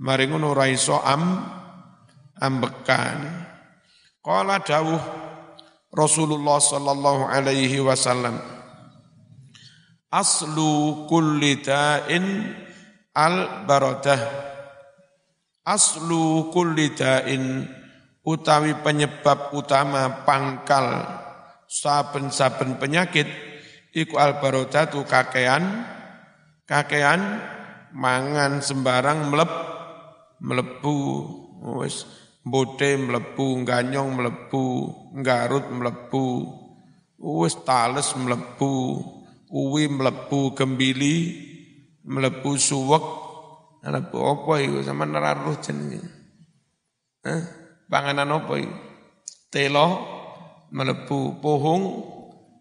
Mari 0.00 0.24
ngono 0.32 0.56
ora 0.56 0.64
iso 0.72 0.96
am 0.96 1.44
ambekan. 2.40 3.20
Qala 4.24 4.56
dawuh 4.64 5.02
Rasulullah 5.92 6.58
sallallahu 6.58 7.30
alaihi 7.30 7.78
wasallam 7.78 8.42
Aslu 10.10 11.04
kulli 11.06 11.62
da'in 11.62 12.24
al 13.16 13.64
baradah 13.64 14.20
aslu 15.64 16.52
kulli 16.52 16.92
da'in 16.92 17.64
utawi 18.20 18.76
penyebab 18.84 19.56
utama 19.56 20.22
pangkal 20.28 21.00
saben-saben 21.64 22.76
penyakit 22.76 23.26
iku 23.96 24.20
albarodatu 24.20 25.08
kakean 25.08 25.88
kakean 26.68 27.40
mangan 27.96 28.60
sembarang 28.60 29.32
melep 29.32 29.52
melebu 30.44 30.98
wis 31.80 32.04
bote 32.44 33.00
melebu 33.00 33.64
ganyong 33.64 34.12
melebu 34.12 34.64
garut 35.24 35.66
melebu 35.72 36.26
wis 37.16 37.56
tales 37.64 38.12
melebu 38.12 39.00
uwi 39.48 39.88
melebu 39.88 40.52
gembili 40.52 41.45
melebu 42.06 42.54
suwek 42.54 43.26
Anak 43.86 44.10
apa 44.10 44.52
itu 44.58 44.82
sama 44.82 45.06
neraruh 45.06 45.62
jenenge. 45.62 46.02
Eh, 47.22 47.42
panganan 47.86 48.34
apa 48.34 48.58
itu? 48.58 48.74
Telo 49.46 49.86
melebu 50.74 51.38
pohong 51.38 51.82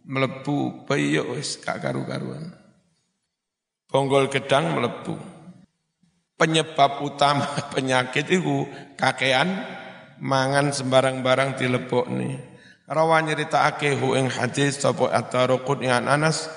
melebu 0.05 0.86
bayi 0.86 1.17
wis 1.34 1.58
gak 1.58 1.81
karu-karuan. 1.81 2.53
Bonggol 3.89 4.29
gedang 4.29 4.77
melebu. 4.77 5.17
Penyebab 6.38 7.01
utama 7.01 7.49
penyakit 7.73 8.29
itu 8.29 8.69
kakean 8.93 9.65
mangan 10.21 10.69
sembarang 10.77 11.25
barang 11.25 11.58
dilebok 11.58 12.05
nih. 12.05 12.38
Rawan 12.86 13.34
nyerita 13.34 13.65
hu 13.97 14.13
ing 14.13 14.29
hadis 14.29 14.77
sapa 14.77 15.10
at-Taruqut 15.10 15.81
Anas 15.89 16.53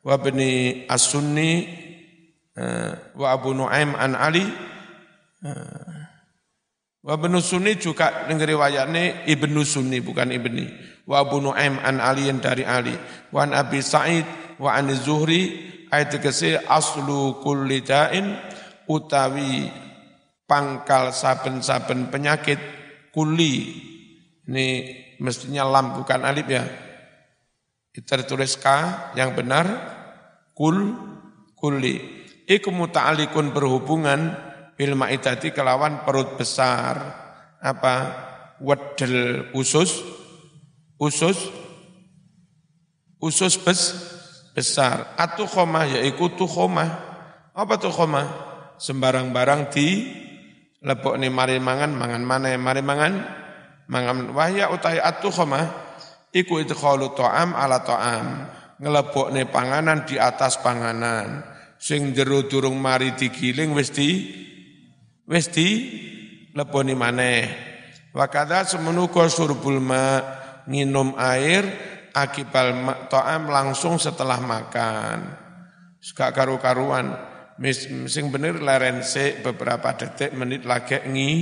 wa 0.00 0.16
bani 0.16 0.88
As-Sunni 0.88 1.84
Eh, 1.85 1.85
wa 3.16 3.26
Abu 3.32 3.52
Nuaim 3.52 3.92
an 3.92 4.16
Ali. 4.16 4.44
Eh, 5.44 5.96
wa 7.04 7.12
Ibnu 7.14 7.38
Sunni 7.44 7.76
juga 7.76 8.24
negeri 8.26 8.56
wayane 8.56 9.28
Ibnu 9.28 9.60
Sunni 9.62 10.00
bukan 10.00 10.32
Ibni. 10.32 10.64
Wa 11.04 11.22
Abu 11.22 11.38
Nuaim 11.38 11.78
an 11.84 12.00
Ali 12.00 12.32
yang 12.32 12.40
dari 12.40 12.64
Ali. 12.64 12.96
Wa 13.30 13.44
an 13.44 13.52
Abi 13.52 13.84
Sa'id 13.84 14.24
wa 14.56 14.72
an 14.72 14.88
Zuhri 14.96 15.52
ayat 15.92 16.18
kese 16.18 16.58
aslu 16.64 17.38
kulli 17.44 17.84
da'in 17.84 18.34
utawi 18.88 19.70
pangkal 20.48 21.12
saben-saben 21.12 22.08
penyakit 22.10 22.58
kuli 23.12 23.84
ini 24.46 24.66
mestinya 25.18 25.66
lam 25.66 25.98
bukan 25.98 26.22
alif 26.22 26.46
ya. 26.46 26.64
Tertulis 27.96 28.60
K 28.60 28.66
yang 29.16 29.32
benar 29.32 29.64
kul 30.52 30.92
kuli 31.56 32.25
iku 32.46 32.70
muta'alikun 32.70 33.50
berhubungan 33.50 34.32
bil 34.78 34.94
maidati 34.94 35.50
kelawan 35.50 36.06
perut 36.06 36.38
besar. 36.38 36.94
Apa? 37.58 37.96
Wedel 38.62 39.50
usus. 39.52 40.00
Usus. 40.96 41.36
Usus 43.20 43.58
bes, 43.60 43.80
besar. 44.54 45.12
Atau 45.18 45.44
khomah 45.44 45.84
yaitu 45.88 46.46
khomah. 46.46 46.88
Apa 47.52 47.76
tuh 47.76 47.92
khomah? 47.92 48.28
Sembarang 48.76 49.32
barang 49.32 49.72
di 49.72 50.04
lebok 50.84 51.16
ni 51.16 51.32
mari 51.32 51.56
mangan 51.56 51.96
mangan 51.96 52.22
mana 52.22 52.52
mari 52.60 52.84
mangan 52.84 53.12
mangan 53.88 54.36
wahya 54.36 54.68
utai 54.68 55.00
atu 55.00 55.32
khomah. 55.32 55.84
Iku 56.36 56.60
idkhalu 56.60 57.16
ta'am 57.16 57.56
ala 57.56 57.80
ta'am. 57.80 58.26
Ngelebok 58.76 59.32
ni 59.32 59.48
panganan 59.48 60.04
di 60.04 60.20
atas 60.20 60.60
panganan 60.60 61.55
sing 61.76 62.16
jero 62.16 62.44
durung 62.48 62.80
mari 62.80 63.14
digiling 63.14 63.72
wis 63.76 63.92
di 63.92 64.32
wis 65.28 65.52
di 65.52 65.68
leboni 66.56 66.96
maneh 66.96 67.44
wa 68.16 68.26
kadza 68.28 68.76
semenuka 68.76 69.28
surbul 69.28 69.78
ma 69.78 70.20
air 71.20 71.64
akibal 72.16 72.72
to'am 73.12 73.52
langsung 73.52 74.00
setelah 74.00 74.40
makan. 74.40 75.36
Suka 76.00 76.32
karu-karuan. 76.32 77.12
Sing 78.08 78.32
bener 78.32 78.60
leren 78.60 79.04
beberapa 79.44 79.92
detik 79.96 80.32
menit 80.32 80.64
lagi 80.64 80.96
ngi, 81.04 81.32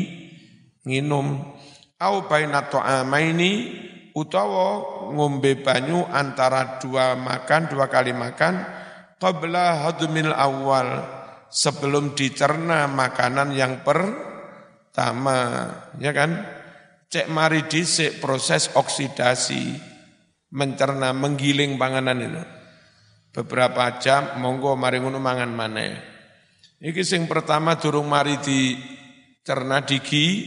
nginum. 0.86 1.54
Au 2.02 2.26
baina 2.26 2.66
to'amaini 2.66 3.52
utawa 4.14 4.82
ngombe 5.14 5.62
banyu 5.62 6.02
antara 6.10 6.82
dua 6.82 7.14
makan, 7.14 7.70
dua 7.70 7.86
kali 7.86 8.10
makan, 8.10 8.62
qabla 9.24 9.88
hadmil 9.88 10.36
awal, 10.36 11.00
sebelum 11.48 12.12
dicerna 12.12 12.84
makanan 12.84 13.56
yang 13.56 13.80
pertama, 13.80 15.64
ya 15.96 16.12
kan? 16.12 16.44
Cek 17.08 17.32
mari 17.32 17.64
disik 17.64 18.20
proses 18.20 18.68
oksidasi, 18.76 19.80
mencerna, 20.52 21.16
menggiling 21.16 21.80
panganan 21.80 22.20
itu. 22.20 22.42
Beberapa 23.32 23.96
jam, 23.96 24.36
monggo 24.44 24.76
mari 24.76 25.00
ngono 25.00 25.16
mangan 25.16 25.48
mana. 25.48 25.88
Iki 26.84 27.00
sing 27.00 27.24
pertama 27.24 27.80
durung 27.80 28.12
mari 28.12 28.36
dicerna 28.44 29.80
digi, 29.80 30.44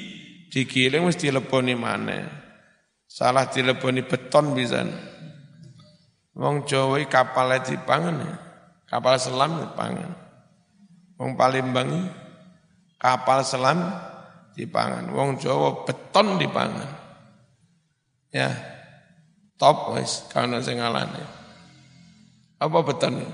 digiling 0.53 1.09
mesti 1.09 1.33
leboni 1.33 1.73
mana. 1.73 2.19
Salah 3.07 3.49
dileboni 3.49 4.05
beton 4.05 4.53
bisa. 4.53 4.83
Wong 6.37 6.69
Jawa 6.69 7.01
kapalnya 7.09 7.65
dipangan 7.65 8.15
ya. 8.21 8.46
Kapal 8.87 9.19
selam 9.19 9.59
dipangan. 9.59 10.11
Wong 11.19 11.35
Palembang 11.35 12.07
kapal 12.95 13.43
selam 13.43 13.83
dipangan. 14.55 15.11
Wong 15.11 15.35
Jawa 15.35 15.83
beton 15.83 16.39
dipangan. 16.39 16.89
Ya. 18.31 18.55
Top 19.57 19.97
wis 19.97 20.23
kana 20.31 20.63
sing. 20.63 20.79
Apa 20.79 22.77
beton? 22.85 23.25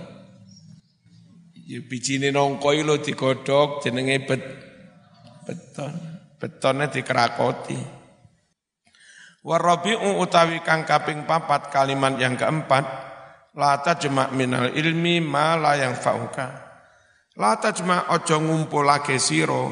Ya 1.64 1.80
bijine 1.86 2.34
nongko 2.34 2.74
lho 2.74 2.96
digodhog 3.04 3.86
jenenge 3.86 4.26
bet 4.26 4.44
beton. 5.46 5.94
Betonnya 6.42 6.92
dikerakoti. 6.92 7.80
Warabi'u 9.44 10.24
utawi 10.24 10.64
kang 10.64 10.88
kaping 10.88 11.28
papat 11.28 11.68
kalimat 11.68 12.16
yang 12.16 12.40
keempat 12.40 13.13
la 13.54 13.78
tajma' 13.82 14.34
minal 14.34 14.74
ilmi 14.74 15.22
ma 15.22 15.54
la 15.54 15.78
yang 15.78 15.94
fauka. 15.94 16.48
La 17.38 17.58
tajma' 17.58 18.14
ojo 18.14 18.38
ngumpulake 18.42 19.18
sira 19.22 19.70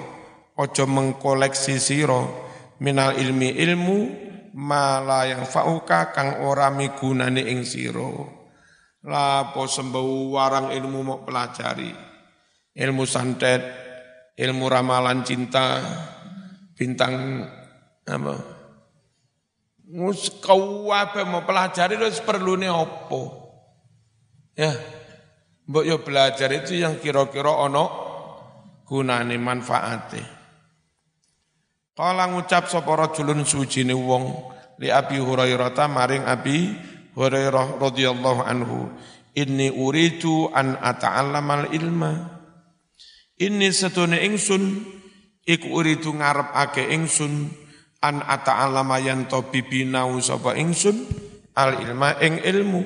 ojo 0.57 0.84
mengkoleksi 0.86 1.77
siro 1.82 2.21
minal 2.82 3.17
ilmi 3.17 3.53
ilmu 3.57 3.97
mala 4.57 5.25
yang 5.29 5.45
fauka 5.45 6.13
kang 6.13 6.43
ora 6.43 6.69
migunani 6.73 7.47
ing 7.47 7.63
siro 7.63 8.41
lapo 9.01 9.65
sembau 9.65 10.34
warang 10.38 10.69
ilmu 10.73 10.99
mau 11.01 11.19
pelajari? 11.25 11.89
Ilmu 12.71 13.03
santet 13.03 13.61
ilmu 14.38 14.65
ramalan 14.69 15.25
cinta 15.25 15.82
bintang 16.77 17.45
apa? 18.05 18.36
Mus 19.91 20.39
kau 20.39 20.88
apa 20.93 21.27
mau 21.27 21.43
pelajari 21.43 21.99
lo 21.99 22.07
perlu 22.23 22.55
nih 22.55 22.71
opo 22.71 23.40
ya. 24.55 24.71
Mbok 25.71 25.85
yo 25.87 26.03
belajar 26.03 26.51
itu 26.51 26.75
yang 26.75 26.99
kira-kira 26.99 27.47
ono 27.47 27.85
gunane 28.83 29.39
manfaate. 29.39 30.21
Kala 31.95 32.27
ngucap 32.27 32.67
sapa 32.67 32.91
rajulun 32.91 33.47
sujine 33.47 33.95
wong 33.95 34.51
li 34.81 34.91
Abi 34.91 35.21
Hurairah 35.21 35.71
maring 35.87 36.27
Abi 36.27 36.75
Hurairah 37.15 37.79
radhiyallahu 37.79 38.41
anhu 38.43 38.89
inni 39.37 39.71
uridu 39.71 40.51
an 40.51 40.75
ata'allamal 40.75 41.71
ilma. 41.71 42.41
Inni 43.39 43.71
setune 43.71 44.19
ingsun 44.27 44.81
iku 45.45 45.67
uridu 45.71 46.11
ngarepake 46.11 46.91
ingsun 46.91 47.47
an 48.01 48.25
ata'allama 48.25 48.97
yen 48.99 49.29
to 49.29 49.45
bibinau 49.47 50.19
sapa 50.19 50.57
ingsun 50.57 51.05
al 51.55 51.79
ilma 51.79 52.17
ing 52.19 52.41
ilmu 52.41 52.81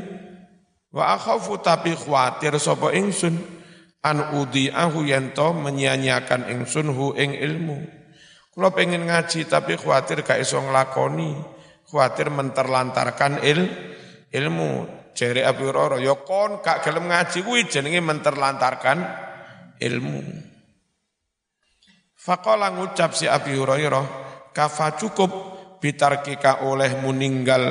wa 0.95 1.19
akhafu 1.19 1.59
tapi 1.59 1.91
khawatir 1.91 2.55
sapa 2.55 2.95
ingsun 2.95 3.35
an 3.99 4.17
udhi'ahu 4.31 5.03
yen 5.03 5.35
to 5.35 5.51
menyia-nyiakan 5.51 6.47
ingsun 6.47 6.95
hu 6.95 7.11
ing 7.19 7.35
ilmu 7.35 8.05
kalau 8.55 8.71
pengen 8.71 9.03
ngaji 9.03 9.51
tapi 9.51 9.75
khawatir 9.75 10.23
gak 10.23 10.39
iso 10.39 10.63
nglakoni, 10.63 11.35
khawatir 11.91 12.31
menterlantarkan 12.31 13.43
il, 13.43 13.67
ilmu. 14.31 15.03
Jere 15.15 15.47
Abu 15.47 15.71
Hurairah, 15.71 15.99
ya 16.03 16.15
kon 16.27 16.59
gak 16.59 16.83
gelem 16.83 17.07
ngaji 17.07 17.39
kuwi 17.43 17.67
jenenge 17.71 18.03
menterlantarkan 18.03 18.99
ilmu. 19.79 20.19
Faqala 22.15 22.71
ngucap 22.75 23.15
si 23.15 23.23
Abi 23.27 23.55
Hurairah, 23.55 24.03
kafa 24.51 24.99
cukup 24.99 25.31
bitarkika 25.79 26.67
oleh 26.67 26.95
meninggal 26.99 27.63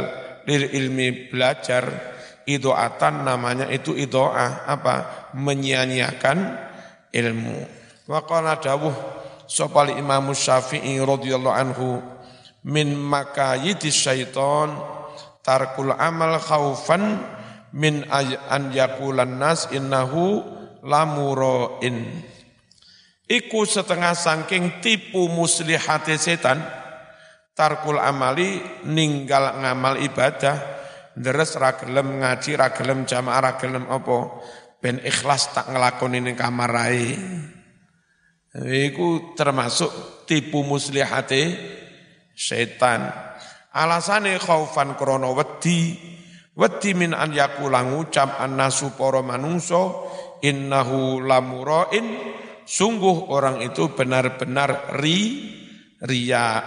lil 0.49 0.68
ilmi 0.68 1.33
belajar 1.33 2.14
idoatan 2.45 3.24
namanya 3.24 3.66
itu 3.68 3.97
idoah 3.97 4.68
apa 4.68 5.28
menyia-nyiakan 5.36 6.38
ilmu. 7.12 7.59
Waqala 8.05 8.61
dawuh 8.61 8.92
sopal 9.49 9.92
Imam 9.97 10.32
Syafi'i 10.32 11.01
radhiyallahu 11.01 11.57
anhu 11.57 12.01
min 12.64 12.97
makayidi 12.97 13.92
syaiton 13.92 14.72
tarkul 15.45 15.92
amal 15.92 16.40
khaufan 16.40 17.20
min 17.76 18.09
an 18.12 18.72
yakulan 18.72 19.36
nas 19.36 19.68
innahu 19.68 20.40
lamuroin 20.84 22.24
iku 23.28 23.64
setengah 23.68 24.16
sangking 24.16 24.80
tipu 24.80 25.28
muslihati 25.28 26.16
setan 26.16 26.61
tarkul 27.53 28.01
amali 28.01 28.61
ninggal 28.88 29.61
ngamal 29.61 30.01
ibadah 30.01 30.57
deres 31.15 31.55
ragelem 31.59 32.23
ngaji 32.23 32.51
ragelem 32.59 33.07
jamaah 33.07 33.41
ragelem 33.51 33.87
apa 33.87 34.17
ben 34.83 35.01
ikhlas 35.01 35.55
tak 35.55 35.71
ngelakoni 35.71 36.19
ning 36.21 36.37
kamar 36.37 36.71
rai 36.71 37.15
Iku 38.55 39.35
termasuk 39.35 40.23
tipu 40.31 40.62
muslihate 40.62 41.59
setan. 42.39 43.11
Alasane 43.75 44.39
khaufan 44.39 44.95
krana 44.95 45.35
wedi, 45.35 45.99
wedi 46.55 46.95
min 46.95 47.19
an 47.19 47.35
yakula 47.35 47.83
ngucap 47.83 48.39
annasu 48.39 48.95
para 48.95 49.27
manungso 49.27 50.07
innahu 50.39 51.19
lamurain 51.19 52.15
sungguh 52.62 53.35
orang 53.35 53.59
itu 53.67 53.91
benar-benar 53.91 55.03
ri 55.03 55.51
ria. 56.07 56.62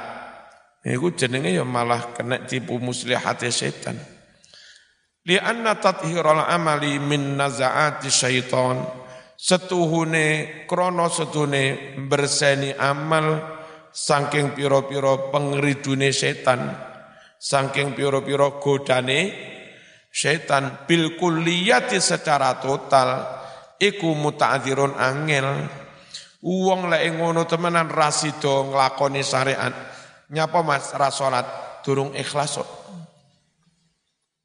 Iku 0.83 1.15
jenenge 1.15 1.55
ya 1.55 1.63
malah 1.63 2.11
kena 2.11 2.43
tipu 2.43 2.83
muslihate 2.83 3.47
setan. 3.47 3.95
Li 5.27 5.35
anna 5.35 5.75
tathiral 5.75 6.47
amali 6.47 6.95
min 7.03 7.35
nazaati 7.35 8.07
syaitan. 8.07 8.79
Setuhune 9.37 10.65
krono 10.65 11.11
setune 11.11 11.93
berseni 12.09 12.73
amal 12.73 13.37
saking 13.91 14.55
piro-piro 14.57 15.29
pengridune 15.29 16.09
setan 16.09 16.73
saking 17.37 17.93
piro-piro 17.93 18.57
godane 18.57 19.19
setan. 20.09 20.87
Bil 20.89 21.19
kulliyati 21.19 22.01
secara 22.01 22.57
total 22.57 23.09
iku 23.77 24.17
muta'adzirun 24.17 24.97
angel. 24.97 25.47
Wong 26.41 26.87
lek 26.89 27.03
ngono 27.17 27.43
temenan 27.43 27.89
rasido 27.89 28.69
nglakoni 28.71 29.21
syariat. 29.21 29.73
Nyapa 30.31 30.59
Mas? 30.63 30.93
Ra 30.95 31.09
salat. 31.11 31.45
Durung 31.83 32.11
ikhlas 32.15 32.59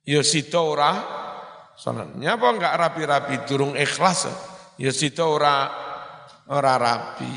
ya 0.03 0.21
sida 0.23 0.61
ora 0.63 0.93
salat 1.79 2.15
nyapa 2.15 2.47
enggak 2.53 2.75
rapi-rapi 2.79 3.35
durung 3.47 3.75
ikhlas 3.75 4.29
ya 4.81 4.91
situ 4.91 5.23
ora 5.23 5.71
ora 6.51 6.75
rapi. 6.75 7.33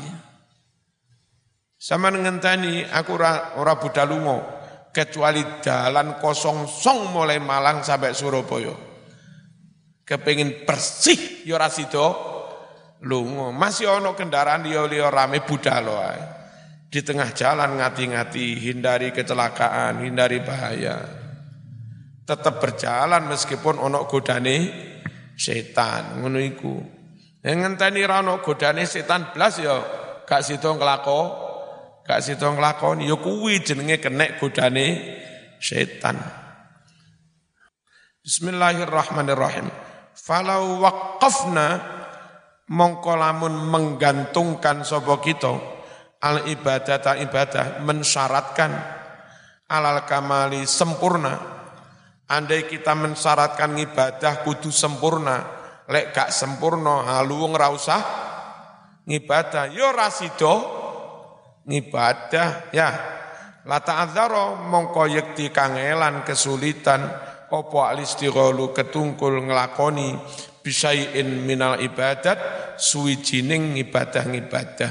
Sama 1.76 2.10
ngenteni 2.10 2.82
aku 2.82 3.14
ora 3.14 3.54
ora 3.60 3.78
budal 3.78 4.10
lunga 4.10 4.36
kecuali 4.90 5.62
jalan 5.62 6.18
kosong 6.18 6.66
song 6.66 7.14
mulai 7.14 7.38
Malang 7.38 7.84
sampai 7.84 8.16
Surabaya. 8.16 8.74
Kepengin 10.02 10.66
bersih 10.66 11.46
ya 11.46 11.60
ora 11.60 11.70
situ 11.70 12.02
lunga. 13.06 13.54
Masih 13.54 13.86
ono 13.86 14.18
kendaraan 14.18 14.66
liya-liya 14.66 15.12
rame 15.12 15.44
budal. 15.44 15.86
Di 16.86 17.02
tengah 17.02 17.34
jalan 17.34 17.76
ngati-ngati, 17.82 18.56
hindari 18.62 19.10
kecelakaan, 19.10 20.06
hindari 20.06 20.38
bahaya. 20.40 21.02
Tetap 22.26 22.58
berjalan 22.58 23.30
meskipun 23.30 23.78
ono 23.78 24.10
godane 24.10 24.56
setan, 25.38 26.18
ngono 26.18 26.42
iku. 26.42 26.74
Ngenteni 27.46 28.02
rano 28.02 28.42
godane 28.42 28.82
setan 28.82 29.30
blas 29.30 29.62
ya 29.62 29.78
gak 30.26 30.42
sida 30.42 30.74
nglako, 30.74 31.20
gak 32.02 32.18
sida 32.18 32.50
nglakoni 32.50 33.06
ya 33.06 33.14
kuwi 33.14 33.62
jenenge 33.62 34.02
kenek 34.02 34.42
godane 34.42 34.86
setan. 35.62 36.18
Bismillahirrahmanirrahim. 38.26 39.70
Falau 40.18 40.82
waqafna 40.82 41.78
mongko 42.66 43.14
lamun 43.14 43.54
menggantungkan 43.70 44.82
sapa 44.82 45.22
kita 45.22 45.54
al 46.18 46.50
ibadah 46.50 46.98
ta 46.98 47.14
ibadah 47.14 47.86
mensyaratkan 47.86 48.74
alal 49.70 50.02
kamali 50.02 50.66
sempurna 50.66 51.55
andai 52.26 52.66
kita 52.66 52.94
mensyaratkan 52.94 53.78
ibadah 53.78 54.42
kudu 54.42 54.70
sempurna 54.74 55.46
lek 55.86 56.10
gak 56.10 56.34
sempurna 56.34 57.16
halu 57.16 57.46
ora 57.46 57.70
usah 57.70 58.00
ngibadah 59.06 59.70
yo 59.70 59.94
rasido 59.94 60.54
ngibadah 61.66 62.74
ya 62.74 62.90
la 63.66 63.78
ta'adzara 63.82 64.66
mongko 64.66 65.06
yekti 65.10 65.54
kangelan 65.54 66.26
kesulitan 66.26 67.06
opo 67.50 67.86
alistighalu 67.86 68.74
ketungkul 68.74 69.46
nglakoni 69.46 70.18
bisayin 70.66 71.46
minal 71.46 71.78
ibadat 71.78 72.38
suwijining 72.74 73.78
ibadah-ibadah. 73.86 74.90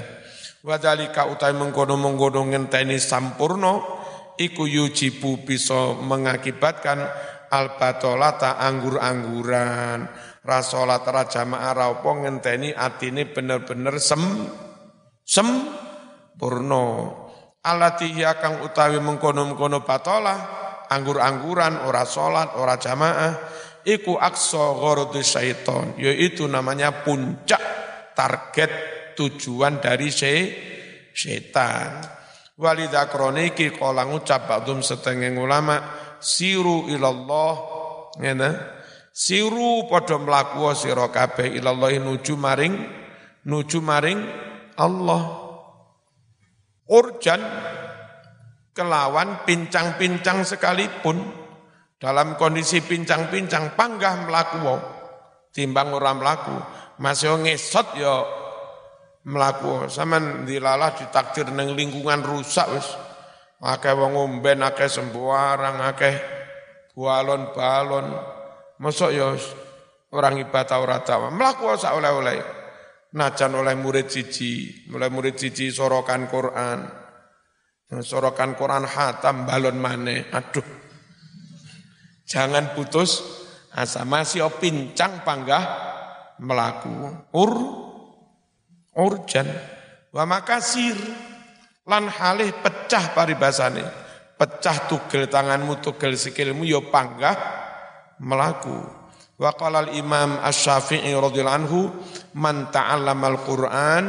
Wadhalika 0.65 1.27
utai 1.29 1.53
mengkono-mengkono 1.53 2.47
ngenteni 2.49 2.97
sampurno 2.97 4.04
iku 4.37 4.67
yujibu 4.67 5.43
bisa 5.43 5.95
mengakibatkan 5.99 7.03
albatolata 7.51 8.59
anggur-angguran. 8.59 10.07
Rasolat 10.45 11.01
rajamaah 11.01 11.73
raupo 11.73 12.21
ngenteni 12.21 12.69
atine 12.69 13.25
bener-bener 13.25 13.97
sem 13.97 14.21
sem 15.25 15.49
purno 16.37 16.85
alati 17.65 18.13
kang 18.37 18.61
utawi 18.61 19.01
mengkono-mengkono 19.01 19.81
batolah 19.81 20.39
anggur-angguran 20.93 21.81
ora 21.89 22.05
salat 22.05 22.53
ora 22.61 22.77
jamaah 22.77 23.33
iku 23.81 24.21
aksa 24.21 24.77
gharadu 24.77 25.21
syaiton 25.25 25.97
yaitu 25.97 26.45
namanya 26.45 27.01
puncak 27.01 27.61
target 28.13 28.69
tujuan 29.17 29.81
dari 29.81 30.13
se 30.13 30.33
setan 31.09 32.05
walidha 32.55 33.07
kroniki 33.11 33.75
kala 33.75 34.07
ngucap 34.07 34.47
ba'dum 34.47 34.79
setengah 34.79 35.31
ulama 35.35 35.75
siru 36.19 36.87
ilallah 36.87 37.53
ngene. 38.19 38.51
Siru 39.15 39.87
padha 39.87 40.19
mlaku 40.19 40.75
sira 40.75 41.07
kabeh 41.07 41.55
ilallah 41.55 41.95
nuju 42.03 42.35
maring 42.35 42.73
nuju 43.47 43.79
maring 43.79 44.19
Allah. 44.75 45.23
Urjan 46.85 47.41
kelawan 48.75 49.47
pincang-pincang 49.47 50.43
sekalipun 50.43 51.17
dalam 51.95 52.35
kondisi 52.35 52.83
pincang-pincang 52.83 53.73
panggah 53.79 54.27
melaku 54.27 54.59
timbang 55.55 55.95
orang 55.95 56.19
melaku 56.19 56.53
masih 56.99 57.39
ngesot 57.39 57.95
ya 57.95 58.44
melaku 59.25 59.89
sama 59.89 60.45
dilalah 60.45 60.93
ditakdir 60.93 61.49
neng 61.49 61.73
lingkungan 61.73 62.21
rusak 62.21 62.69
wis. 62.77 62.87
Akeh 63.65 63.97
wong 63.97 64.13
umben 64.13 64.61
akeh 64.61 64.85
sembuarang 64.85 65.81
akeh 65.89 66.15
balon-balon 66.93 68.07
masuk 68.77 69.09
ya 69.09 69.33
orang 70.13 70.39
ibadah 70.43 70.77
ora 70.79 70.99
tawa 71.01 71.27
melaku 71.33 71.73
sak 71.75 71.97
oleh-oleh 71.97 72.37
najan 73.15 73.55
oleh 73.55 73.73
murid 73.73 74.11
cici 74.11 74.85
mulai 74.91 75.09
murid 75.09 75.35
cici 75.35 75.71
sorokan 75.73 76.27
Quran. 76.29 76.79
Sorokan 77.85 78.57
Quran 78.57 78.85
hatam 78.85 79.45
balon 79.45 79.77
mane 79.77 80.29
aduh. 80.29 80.65
Jangan 82.25 82.73
putus 82.73 83.21
asa. 83.71 84.01
Masih 84.03 84.45
pincang 84.57 85.21
panggah 85.21 85.63
melaku 86.41 87.29
ur 87.33 87.84
urjan. 88.95 89.47
Wa 90.15 90.23
makasir. 90.23 90.95
Lan 91.85 92.09
halih 92.09 92.49
pecah 92.65 93.13
paribasane. 93.13 93.85
Pecah 94.35 94.89
tugel 94.89 95.29
tanganmu 95.29 95.79
tugel 95.79 96.17
sikilmu 96.17 96.65
yo 96.65 96.81
ya 96.83 96.91
panggah 96.91 97.37
melaku 98.19 98.75
wa 99.35 99.51
qala 99.55 99.87
al 99.87 99.91
imam 99.95 100.39
asy-syafi'i 100.43 101.11
radhiyallahu 101.11 101.59
anhu 101.59 101.81
man 102.35 102.71
ta'allama 102.71 103.31
al-qur'an 103.31 104.03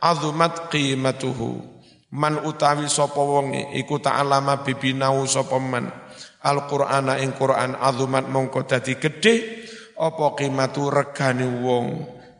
azumat 0.00 0.72
qimatuhu. 0.72 1.76
Man 2.08 2.40
utawi 2.40 2.88
sapa 2.88 3.20
wong 3.20 3.76
iku 3.76 4.00
ta'allama 4.00 4.64
bibinau 4.64 5.28
sapa 5.28 5.60
man. 5.60 5.92
Al-Qur'ana 6.38 7.18
ing 7.20 7.34
Qur'an 7.34 7.76
azumat 7.76 8.30
mongko 8.30 8.64
dadi 8.64 8.96
gedhe 8.96 9.66
apa 9.98 10.38
qimatu 10.38 10.88
regane 10.88 11.44
wong 11.44 11.86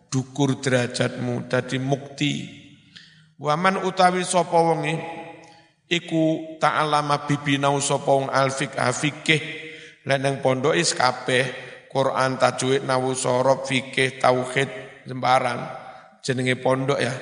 dukur 0.09 0.61
derajatmu 0.61 1.49
dadi 1.49 1.77
mukti. 1.81 2.33
Waman 3.39 3.87
utawi 3.87 4.27
sapa 4.27 4.59
wonge 4.59 4.99
iku 5.87 6.59
ta'alama 6.59 7.29
bibinau 7.29 7.79
sapa 7.79 8.11
wong 8.11 8.27
alfik 8.27 8.75
fikih 8.75 9.43
lan 10.11 10.27
nang 10.27 10.37
is 10.75 10.91
kabeh 10.91 11.47
Quran 11.87 12.37
tajwid 12.37 12.83
nawu 12.85 13.15
sorob 13.15 13.63
fikih 13.65 14.19
tauhid 14.19 14.69
sembarang. 15.07 15.61
Jenenge 16.19 16.59
pondok 16.59 16.99
ya. 16.99 17.15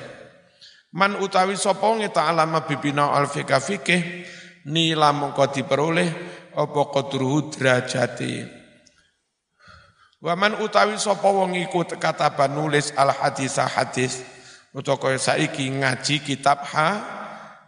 Man 0.97 1.21
utawi 1.21 1.53
sapa 1.53 1.85
wong 1.85 2.01
ta'alama 2.09 2.65
bibinau 2.65 3.13
alfik 3.13 3.53
fikih 3.53 4.25
nila 4.67 5.13
mongko 5.13 5.53
diperoleh 5.53 6.09
apa 6.57 6.81
qadruhu 6.89 7.53
derajati 7.53 8.56
Waman 10.27 10.59
utawi 10.59 10.99
sapa 10.99 11.31
wong 11.31 11.55
iku 11.55 11.87
kataban 11.87 12.51
nulis 12.51 12.91
al 12.99 13.15
hadis 13.15 13.63
hadis 13.63 14.27
utawa 14.75 14.99
kaya 14.99 15.15
saiki 15.15 15.71
ngaji 15.71 16.19
kitab 16.19 16.67
ha 16.67 16.89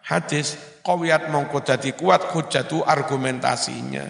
hadis 0.03 0.59
qawiyat 0.83 1.31
mongko 1.31 1.63
dadi 1.63 1.95
kuat 1.95 2.27
hujatu 2.35 2.83
argumentasinya. 2.83 4.03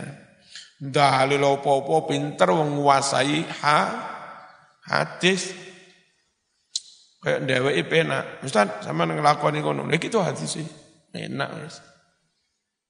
Dalil 0.82 1.46
apa-apa 1.46 2.10
pinter 2.10 2.50
wong 2.50 2.82
nguasai 2.82 3.46
ha 3.62 3.80
hadis. 4.90 5.54
Kayak 7.22 7.46
dheweke 7.46 7.84
penak 7.86 8.42
Ustaz 8.42 8.82
sama 8.82 9.06
nglakoni 9.06 9.62
ngono? 9.62 9.86
Lha 9.86 10.02
itu 10.02 10.18
hadis 10.26 10.58
enak 11.14 11.50
wis. 11.62 11.86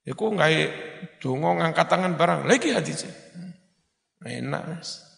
Iku 0.08 0.40
nggak 0.40 0.52
dongo 1.20 1.60
ngangkat 1.60 1.88
tangan 1.92 2.16
barang 2.16 2.48
lagi 2.48 2.72
hadisnya. 2.72 3.12
Enak 4.24 4.64
mas. 4.72 5.10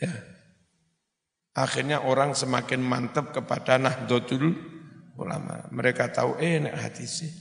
Ya. 0.00 0.12
Akhirnya 1.56 2.04
orang 2.04 2.36
semakin 2.36 2.84
mantap 2.84 3.32
kepada 3.32 3.80
Nahdlatul 3.80 4.52
Ulama. 5.16 5.64
Mereka 5.72 6.12
tahu 6.12 6.36
eh 6.36 6.60
enak 6.60 6.76
hadisnya. 6.76 7.32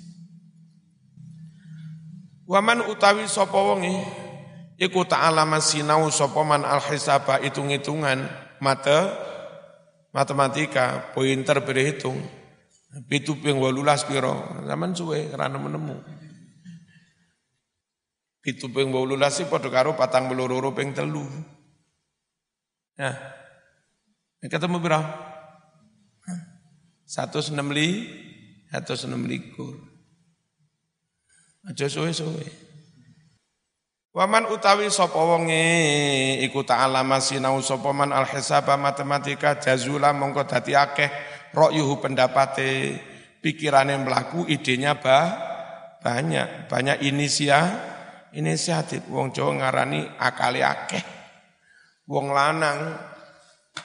Waman 2.47 2.87
utawi 2.87 3.27
sapa 3.27 3.57
wonge 3.57 3.91
iku 4.79 5.03
ta'alama 5.03 5.59
sinau 5.59 6.07
sapa 6.13 6.45
man 6.47 6.63
al-hisaba 6.63 7.43
hitung-hitungan 7.43 8.29
mata 8.63 9.11
matematika 10.15 11.11
pointer 11.11 11.59
berhitung 11.65 12.15
Pitu 13.03 13.35
ping 13.43 13.59
walulas 13.59 14.07
piro, 14.07 14.39
zaman 14.63 14.95
suwe 14.95 15.27
karena 15.27 15.59
menemu. 15.59 15.99
Pitu 18.39 18.71
ping 18.71 18.87
walulas 18.95 19.35
sih 19.35 19.51
pada 19.51 19.67
karo 19.67 19.99
patang 19.99 20.31
belururu 20.31 20.71
ping 20.71 20.95
telu. 20.95 21.27
Ya, 22.95 23.11
ketemu 24.39 24.79
li, 27.75 28.07
satu 28.71 28.95
enam 29.03 29.27
likur. 29.27 29.75
Aja 31.67 31.91
suwe-suwe. 31.91 32.47
Waman 34.15 34.47
utawi 34.47 34.87
sapa 34.87 35.19
wonge 35.19 35.59
iku 36.39 36.63
ta'alama 36.63 37.19
sinau 37.19 37.59
sapa 37.59 37.91
man 37.91 38.15
al 38.15 38.23
hisaba 38.31 38.79
matematika 38.79 39.59
jazula 39.59 40.15
mongko 40.15 40.47
dadi 40.47 40.71
akeh 40.71 41.11
rokyuhu 41.51 41.99
pendapate 41.99 42.95
pikirannya 43.43 44.07
melaku 44.07 44.47
idenya 44.47 44.95
bah, 45.03 45.35
banyak 45.99 46.71
banyak 46.71 47.03
inisia 47.03 47.75
inisiatif. 48.31 49.03
Wong 49.11 49.35
Jawa 49.35 49.59
ngarani 49.59 50.15
akali 50.15 50.63
akeh 50.63 51.24
wong 52.05 52.29
lanang 52.29 52.93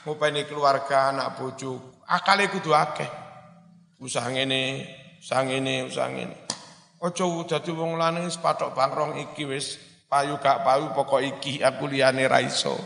ngopeni 0.05 0.45
keluarga 0.45 1.13
anak 1.13 1.37
bojo 1.37 2.01
akali 2.05 2.49
kudu 2.49 2.71
akeh. 2.73 3.09
Usah 4.01 4.25
ngene 4.33 4.85
usah 5.21 5.41
ngene 5.45 5.85
usah 5.85 6.07
ngene. 6.09 6.37
Aja 7.01 7.25
dadi 7.49 7.71
wong 7.73 7.97
lanang 7.97 8.29
wis 8.29 8.37
patok 8.37 8.77
bangrong 8.77 9.17
iki 9.17 9.45
wis 9.49 9.77
payu 10.05 10.37
gak 10.37 10.61
payu 10.61 10.93
pokok 10.93 11.21
iki 11.21 11.61
aku 11.61 11.89
liyane 11.89 12.25
ra 12.29 12.41
iso. 12.41 12.77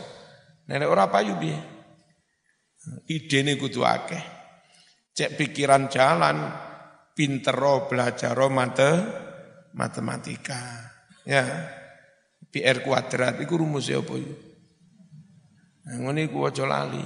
Nenek 0.66 0.88
ora 0.88 1.06
payu 1.06 1.36
piye? 1.36 1.58
Idene 3.12 3.54
kudu 3.60 3.82
akeh. 3.82 4.24
Cek 5.16 5.40
pikiran 5.40 5.88
jalan, 5.88 6.44
pintero 7.16 7.88
belajar 7.88 8.36
mate, 8.52 8.92
matematika. 9.72 10.92
Ya, 11.24 11.42
PR 12.52 12.84
kuadrat 12.84 13.40
iku 13.40 13.58
rumusnya 13.58 14.04
apa 14.04 14.14
ya? 14.20 14.45
Ngene 15.86 16.26
iku 16.26 16.50
aja 16.50 16.66
lali. 16.66 16.98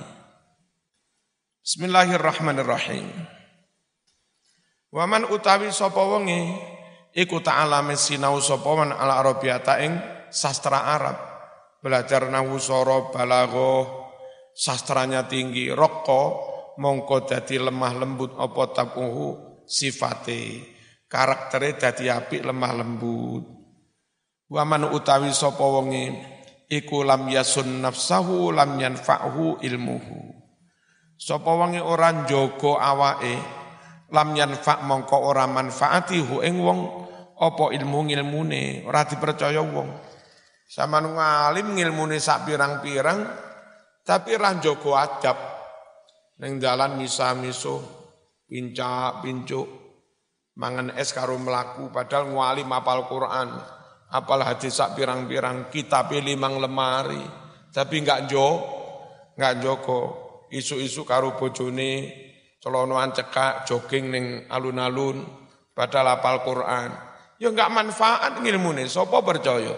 Bismillahirrahmanirrahim. 1.61 3.13
Waman 4.89 5.29
utawi 5.29 5.69
sapa 5.69 6.01
wonge 6.01 6.57
iku 7.13 7.45
ta'alame 7.45 8.01
sinau 8.01 8.41
sapa 8.41 8.73
man 8.81 8.97
ala 8.97 9.21
arabiyata 9.21 9.85
ing 9.85 10.01
sastra 10.33 10.97
Arab. 10.97 11.21
Belajar 11.85 12.33
nahu 12.33 12.57
soro 12.57 13.13
balaghah 13.13 13.85
sastranya 14.57 15.29
tinggi 15.29 15.69
rokok 15.69 16.29
mongko 16.81 17.29
dadi 17.29 17.61
lemah 17.61 17.93
lembut 18.01 18.33
apa 18.41 18.63
tapuhu 18.73 19.61
sifate 19.69 20.65
karaktere 21.05 21.77
dadi 21.77 22.09
apik 22.09 22.45
lemah 22.45 22.73
lembut 22.81 23.45
Waman 24.51 24.91
utawi 24.93 25.31
sapa 25.33 25.63
wonge 25.63 26.40
iku 26.71 27.03
lam 27.03 27.27
yasun 27.27 27.83
nafsahu 27.83 28.55
lam 28.55 28.79
yanfa'hu 28.79 29.59
ilmuhu. 29.61 30.19
Sapa 31.21 31.51
wonge 31.53 31.83
ora 31.83 32.25
njogo 32.25 32.79
awake 32.79 33.35
lam 34.15 34.29
yanfa' 34.33 34.87
mongko 34.87 35.19
ora 35.21 35.45
manfaati 35.51 36.23
hu 36.23 36.41
ing 36.41 36.63
wong 36.63 36.81
apa 37.37 37.75
ilmu 37.75 38.09
ngilmune 38.09 38.87
ora 38.87 39.05
dipercaya 39.05 39.61
wong. 39.61 39.91
Saman 40.71 41.19
ngalim 41.19 41.75
ngilmune 41.75 42.23
sak 42.23 42.47
pirang-pirang 42.47 43.27
tapi 44.07 44.39
ra 44.39 44.55
njogo 44.55 44.95
adab 44.95 45.37
ning 46.41 46.57
dalan 46.57 46.97
misa-miso 46.97 47.83
pincak 48.49 49.21
pincuk 49.21 49.69
mangan 50.57 50.95
es 50.97 51.13
karo 51.13 51.37
melaku 51.37 51.93
padahal 51.93 52.33
ngalim 52.33 52.71
apal 52.73 53.05
Quran 53.11 53.80
apal 54.11 54.43
hadis 54.43 54.75
sak 54.75 54.99
pirang-pirang 54.99 55.71
pilih 55.71 56.37
mang 56.37 56.59
lemari. 56.59 57.23
Tapi 57.71 58.03
enggak 58.03 58.27
jo 58.27 58.49
enggak 59.39 59.63
joko 59.63 60.01
isu-isu 60.51 61.07
karo 61.07 61.39
bojone 61.39 62.11
celonoan 62.59 63.15
cekak 63.15 63.65
jogging 63.65 64.11
ning 64.11 64.25
alun-alun 64.51 65.23
padahal 65.73 66.19
apal 66.19 66.43
Quran. 66.43 66.91
Ya 67.41 67.49
enggak 67.49 67.71
manfaat 67.73 68.43
ngilmune 68.43 68.85
sapa 68.91 69.23
percaya? 69.23 69.73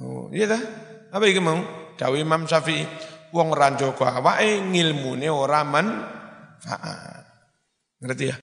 Oh 0.00 0.32
iya 0.32 0.48
dah 0.48 0.62
apa 1.12 1.24
iki 1.28 1.42
mau 1.42 1.60
dawuh 2.00 2.18
Imam 2.18 2.48
Syafi'i 2.48 2.86
wong 3.30 3.52
ra 3.54 3.70
njogo 3.70 4.08
awake 4.08 4.64
ngilmune 4.72 5.28
ora 5.28 5.60
manfaat. 5.62 7.20
Ngerti 8.00 8.24
ya 8.32 8.36